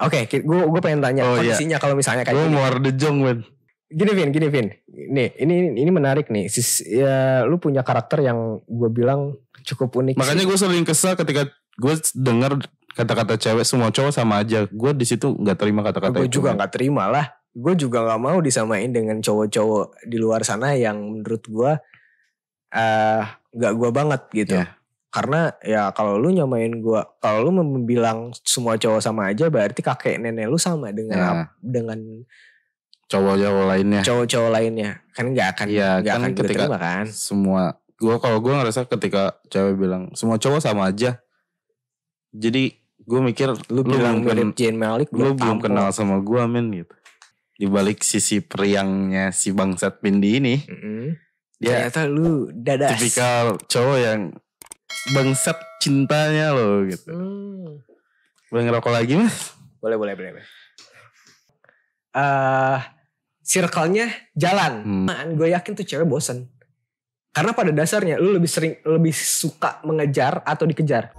oke, 0.00 0.18
gue 0.28 0.60
gue 0.68 0.80
pengen 0.84 1.00
tanya 1.00 1.22
Oh, 1.24 1.40
iya. 1.40 1.52
kondisinya 1.56 1.76
kalau 1.80 1.94
misalnya 1.96 2.22
kayak 2.24 2.36
Gue 2.36 2.46
mau 2.52 2.64
ada 2.64 2.90
jong 2.92 3.16
men. 3.24 3.38
Gini 3.86 4.12
Vin, 4.18 4.30
gini 4.34 4.48
Vin. 4.50 4.66
Nih, 4.90 5.30
ini 5.38 5.78
ini 5.78 5.90
menarik 5.94 6.26
nih. 6.26 6.50
Sis, 6.50 6.82
ya, 6.82 7.46
lu 7.46 7.62
punya 7.62 7.86
karakter 7.86 8.18
yang 8.18 8.58
gue 8.66 8.90
bilang 8.90 9.38
cukup 9.62 9.94
unik. 9.94 10.18
Makanya 10.18 10.42
gue 10.42 10.58
sering 10.58 10.82
kesal 10.82 11.14
ketika 11.14 11.46
gue 11.78 11.94
denger 12.18 12.66
kata-kata 12.96 13.38
cewek 13.38 13.62
semua 13.62 13.94
cowok 13.94 14.10
sama 14.10 14.42
aja. 14.42 14.66
Gue 14.66 14.90
di 14.90 15.06
situ 15.06 15.30
nggak 15.38 15.58
terima 15.60 15.86
kata-kata 15.86 16.18
gue 16.18 16.26
itu. 16.26 16.42
juga 16.42 16.50
men. 16.50 16.58
nggak 16.58 16.72
terima 16.74 17.04
lah. 17.06 17.26
Gue 17.54 17.78
juga 17.78 18.02
nggak 18.04 18.20
mau 18.20 18.38
disamain 18.42 18.90
dengan 18.90 19.22
cowok-cowok 19.22 20.02
di 20.04 20.16
luar 20.18 20.42
sana 20.42 20.74
yang 20.74 20.98
menurut 20.98 21.46
gue 21.46 21.72
eh 22.74 23.22
nggak 23.54 23.72
gue 23.78 23.90
banget 23.94 24.22
gitu. 24.34 24.54
Ya. 24.60 24.66
Karena 25.16 25.40
ya 25.58 25.88
kalau 25.90 26.14
lu 26.14 26.28
nyamain 26.28 26.68
gue, 26.70 27.00
kalau 27.18 27.40
lu 27.40 27.50
mem- 27.50 27.84
bilang 27.84 28.18
semua 28.38 28.76
cowok 28.76 29.00
sama 29.00 29.32
aja, 29.32 29.48
berarti 29.48 29.80
kakek 29.80 30.18
nenek 30.18 30.44
lu 30.44 30.56
sama 30.56 30.92
dengan 30.92 31.16
Ya. 31.16 31.32
dengan 31.58 31.96
Cowok-cowok 33.06 33.64
lainnya. 33.66 34.02
cowok-cowok 34.02 34.50
lainnya. 34.50 34.90
Kan 35.10 35.30
nggak 35.30 35.48
akan 35.54 35.66
Iya, 35.66 35.90
nggak 35.98 36.12
kan 36.12 36.20
akan 36.20 36.32
ketika- 36.34 36.62
terima 36.62 36.76
kan. 36.76 37.04
semua 37.06 37.62
gue 37.96 38.16
kalau 38.18 38.38
gue 38.38 38.52
ngerasa 38.52 38.84
ketika 38.86 39.22
cewek 39.46 39.72
bilang 39.74 40.12
semua 40.12 40.36
cowok 40.36 40.60
sama 40.60 40.84
aja 40.86 41.16
jadi 42.28 42.76
gue 42.98 43.20
mikir 43.22 43.48
Lu, 43.70 43.80
bilang 43.80 44.20
belum 44.20 44.52
Jane 44.52 44.76
Malik, 44.76 45.08
ken- 45.08 45.16
lu 45.16 45.32
gua 45.32 45.32
belum 45.32 45.58
kenal 45.58 45.88
sama 45.90 46.20
gue 46.20 46.42
men 46.44 46.68
gitu 46.74 46.92
di 47.56 47.64
balik 47.64 48.04
sisi 48.04 48.44
periangnya 48.44 49.32
si 49.32 49.48
bangsat 49.48 49.96
Pindi 49.96 50.36
ini 50.36 50.54
Mm-mm. 50.60 51.16
dia 51.56 51.88
Ternyata 51.88 52.04
lu 52.04 52.52
dadas. 52.52 52.92
tipikal 52.92 53.56
cowok 53.64 53.96
yang 53.96 54.20
bangsat 55.12 55.58
cintanya 55.78 56.50
loh 56.52 56.82
gitu 56.86 57.10
Hmm. 57.10 57.82
boleh 58.50 58.62
ngerokok 58.66 58.92
lagi 58.92 59.14
mas 59.18 59.54
Boleh, 59.76 59.94
boleh, 59.94 60.14
boleh. 60.18 60.46
Eh, 62.10 62.78
circle-nya 63.38 64.10
jalan. 64.34 65.06
Hmm. 65.06 65.36
Gue 65.38 65.54
yakin 65.54 65.78
tuh 65.78 65.86
cewek 65.86 66.08
bosen. 66.08 66.50
Karena 67.30 67.52
pada 67.54 67.70
dasarnya 67.70 68.18
lu 68.18 68.34
lebih 68.34 68.50
sering 68.50 68.74
lebih 68.82 69.14
suka 69.14 69.78
mengejar 69.84 70.42
atau 70.42 70.66
dikejar. 70.66 71.12